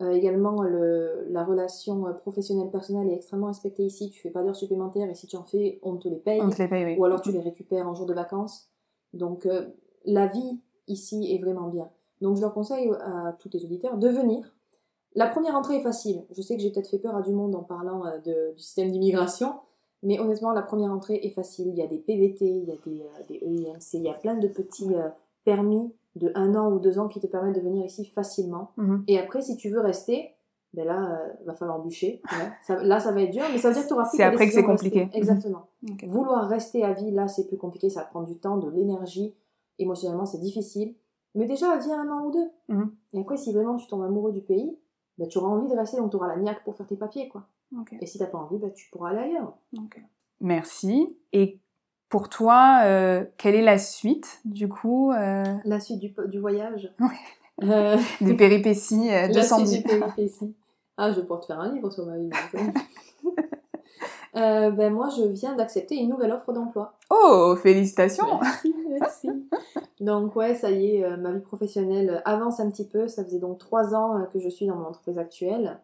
[0.00, 4.56] Euh, également, le, la relation euh, professionnelle-personnelle est extrêmement respectée ici, tu fais pas d'heures
[4.56, 6.96] supplémentaires et si tu en fais, on te les paye, On te les paye, oui.
[6.98, 8.68] ou alors tu les récupères en jour de vacances.
[9.12, 9.66] Donc euh,
[10.04, 11.88] la vie ici est vraiment bien.
[12.20, 14.52] Donc je leur conseille à tous les auditeurs de venir.
[15.14, 16.24] La première entrée est facile.
[16.30, 18.62] Je sais que j'ai peut-être fait peur à du monde en parlant euh, de- du
[18.62, 19.52] système d'immigration,
[20.02, 21.68] mais honnêtement, la première entrée est facile.
[21.68, 24.14] Il y a des PVT, il y a des, euh, des EIMC, il y a
[24.14, 25.10] plein de petits euh,
[25.44, 28.72] permis de un an ou deux ans qui te permettent de venir ici facilement.
[28.76, 29.04] Mhm.
[29.08, 30.30] Et après, si tu veux rester,
[30.74, 32.20] ben là, euh, va falloir bûcher.
[32.32, 32.50] Ouais.
[32.62, 34.46] Ça- là, ça va être dur, mais ça veut dire que tu auras C'est après
[34.46, 35.08] que c'est compliqué.
[35.12, 35.66] Exactement.
[35.90, 36.04] Ok.
[36.06, 39.34] Vouloir rester à vie, là, c'est plus compliqué, ça prend du temps, de l'énergie.
[39.78, 40.94] Émotionnellement, c'est difficile.
[41.34, 42.50] Mais déjà, viens un an ou deux.
[42.68, 42.92] Mhm.
[43.14, 44.78] Et après, si vraiment tu tombes amoureux du pays,
[45.18, 47.28] ben, tu auras envie de rester, donc tu auras la niaque pour faire tes papiers,
[47.28, 47.44] quoi.
[48.02, 49.56] Et si t'as pas envie, ben, tu pourras aller ailleurs.
[50.40, 51.16] Merci.
[51.32, 51.58] Et
[52.12, 56.92] pour toi, euh, quelle est la suite, du coup, euh, La suite du, du voyage.
[57.00, 57.08] Ouais.
[57.62, 60.54] Euh, des péripéties de la suite du péripéties.
[60.96, 62.30] Ah, je vais pouvoir te faire un livre sur ma vie.
[64.34, 66.94] ben, moi, je viens d'accepter une nouvelle offre d'emploi.
[67.10, 69.28] Oh, félicitations Merci, merci.
[70.00, 73.06] Donc ouais, ça y est, ma vie professionnelle avance un petit peu.
[73.06, 75.78] Ça faisait donc trois ans que je suis dans mon entreprise actuelle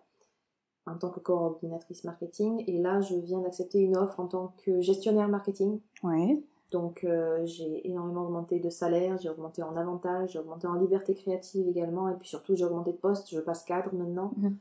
[0.88, 2.64] en tant que coordinatrice marketing.
[2.66, 5.80] Et là, je viens d'accepter une offre en tant que gestionnaire marketing.
[6.02, 6.44] Oui.
[6.70, 11.14] Donc euh, j'ai énormément augmenté de salaire, j'ai augmenté en avantage, j'ai augmenté en liberté
[11.14, 12.08] créative également.
[12.08, 13.30] Et puis surtout, j'ai augmenté de poste.
[13.30, 14.32] Je passe cadre maintenant.
[14.36, 14.58] Mhm.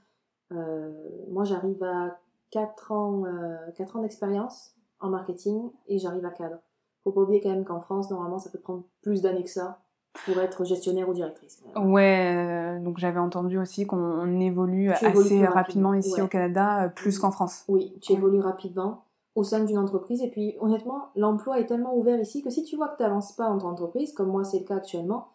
[0.53, 0.91] Euh,
[1.29, 2.17] moi, j'arrive à
[2.51, 6.59] 4 ans, euh, quatre ans d'expérience en marketing et j'arrive à cadre.
[7.03, 9.79] Faut pas oublier quand même qu'en France, normalement, ça peut prendre plus d'années que ça
[10.25, 11.63] pour être gestionnaire ou directrice.
[11.75, 16.21] Ouais, euh, donc j'avais entendu aussi qu'on on évolue Tu assez rapidement ici ouais.
[16.21, 17.63] au Canada, euh, plus qu'en France.
[17.67, 18.17] Oui, tu Ouais.
[18.17, 19.03] évolues rapidement
[19.35, 20.21] au sein d'une entreprise.
[20.23, 23.33] Et puis, honnêtement, l'emploi est tellement ouvert ici que si tu vois que tu n'avances
[23.33, 25.27] pas en ton entreprise, comme moi c'est le cas actuellement,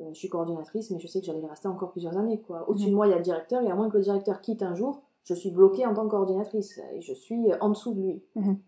[0.00, 2.40] euh, je suis coordinatrice, mais je sais que j'allais rester encore plusieurs années.
[2.40, 2.68] quoi.
[2.70, 2.90] Au-dessus Mhm.
[2.92, 4.74] de moi, il y a le directeur, et à moins que le directeur quitte un
[4.74, 6.80] jour, je suis bloquée en tant que coordinatrice.
[6.94, 8.22] Et je suis en dessous de lui.
[8.36, 8.58] Mhm.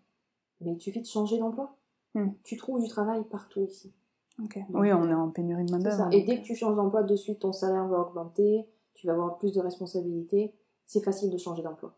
[0.60, 1.76] Mais il suffit de changer d'emploi.
[2.14, 2.34] Mhm.
[2.44, 3.92] Tu trouves du travail partout ici.
[4.38, 6.04] Oui, on est en pénurie de main-d'œuvre.
[6.04, 9.06] donc, Et dès euh, que tu changes d'emploi, de suite, ton salaire va augmenter, tu
[9.06, 10.54] vas avoir plus de responsabilités.
[10.86, 11.94] C'est facile de changer d'emploi.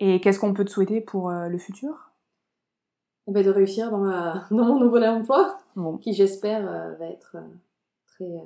[0.00, 2.12] Et qu'est-ce qu'on peut te souhaiter pour euh, le futur?
[3.26, 4.46] Eh ben, de réussir dans, ma...
[4.50, 5.58] dans mon nouvel emploi.
[5.76, 5.96] Bon.
[5.96, 7.48] qui j'espère euh, va être euh,
[8.06, 8.40] très, euh,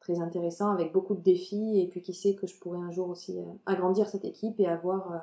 [0.00, 3.08] très intéressant avec beaucoup de défis et puis qui sait que je pourrais un jour
[3.08, 5.16] aussi euh, agrandir cette équipe et avoir euh,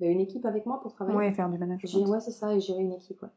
[0.00, 1.16] ben, une équipe avec moi pour travailler.
[1.18, 2.06] Ouais, faire du management.
[2.08, 3.22] ouais, c'est ça, et gérer une équipe.
[3.22, 3.28] Ouais.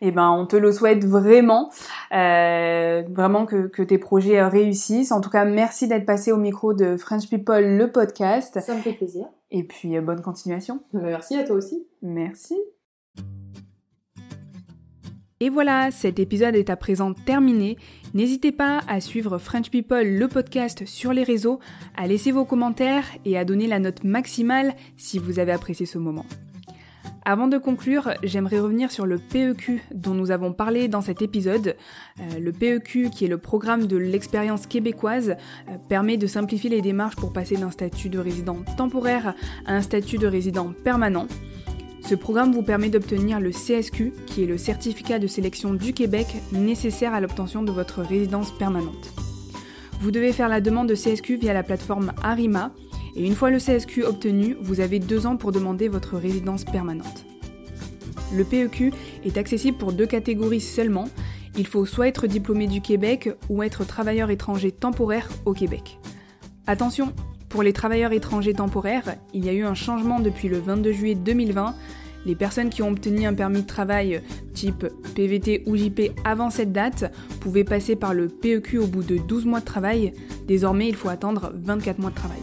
[0.00, 1.70] Eh ben, on te le souhaite vraiment,
[2.12, 5.12] euh, vraiment que, que tes projets euh, réussissent.
[5.12, 8.58] En tout cas, merci d'être passé au micro de French People, le podcast.
[8.60, 9.26] Ça me fait plaisir.
[9.50, 10.80] Et puis, euh, bonne continuation.
[10.92, 11.86] Merci à toi aussi.
[12.02, 12.56] Merci.
[15.42, 17.78] Et voilà, cet épisode est à présent terminé.
[18.12, 21.60] N'hésitez pas à suivre French People, le podcast, sur les réseaux,
[21.96, 25.96] à laisser vos commentaires et à donner la note maximale si vous avez apprécié ce
[25.96, 26.26] moment.
[27.26, 31.76] Avant de conclure, j'aimerais revenir sur le PEQ dont nous avons parlé dans cet épisode.
[32.18, 35.36] Euh, le PEQ, qui est le programme de l'expérience québécoise,
[35.68, 39.34] euh, permet de simplifier les démarches pour passer d'un statut de résident temporaire
[39.66, 41.26] à un statut de résident permanent.
[42.00, 46.26] Ce programme vous permet d'obtenir le CSQ, qui est le certificat de sélection du Québec
[46.52, 49.12] nécessaire à l'obtention de votre résidence permanente.
[50.00, 52.72] Vous devez faire la demande de CSQ via la plateforme Arima,
[53.16, 57.24] et une fois le CSQ obtenu, vous avez deux ans pour demander votre résidence permanente.
[58.32, 58.92] Le PEQ
[59.24, 61.08] est accessible pour deux catégories seulement.
[61.56, 65.98] Il faut soit être diplômé du Québec ou être travailleur étranger temporaire au Québec.
[66.66, 67.12] Attention,
[67.48, 71.14] pour les travailleurs étrangers temporaires, il y a eu un changement depuis le 22 juillet
[71.16, 71.74] 2020.
[72.26, 74.22] Les personnes qui ont obtenu un permis de travail
[74.54, 79.16] type PVT ou JP avant cette date pouvaient passer par le PEQ au bout de
[79.16, 80.12] 12 mois de travail.
[80.46, 82.40] Désormais, il faut attendre 24 mois de travail.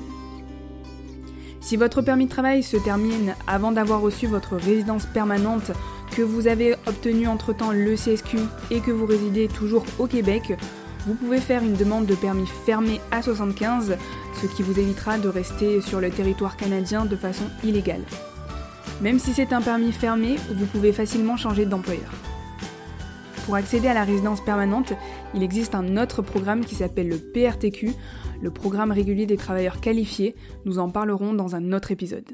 [1.67, 5.73] Si votre permis de travail se termine avant d'avoir reçu votre résidence permanente,
[6.15, 8.37] que vous avez obtenu entre-temps le CSQ
[8.71, 10.53] et que vous résidez toujours au Québec,
[11.05, 13.97] vous pouvez faire une demande de permis fermé à 75,
[14.41, 18.03] ce qui vous évitera de rester sur le territoire canadien de façon illégale.
[19.01, 22.13] Même si c'est un permis fermé, vous pouvez facilement changer d'employeur.
[23.45, 24.93] Pour accéder à la résidence permanente,
[25.33, 27.93] il existe un autre programme qui s'appelle le PRTQ,
[28.41, 30.35] le programme régulier des travailleurs qualifiés.
[30.65, 32.25] Nous en parlerons dans un autre épisode.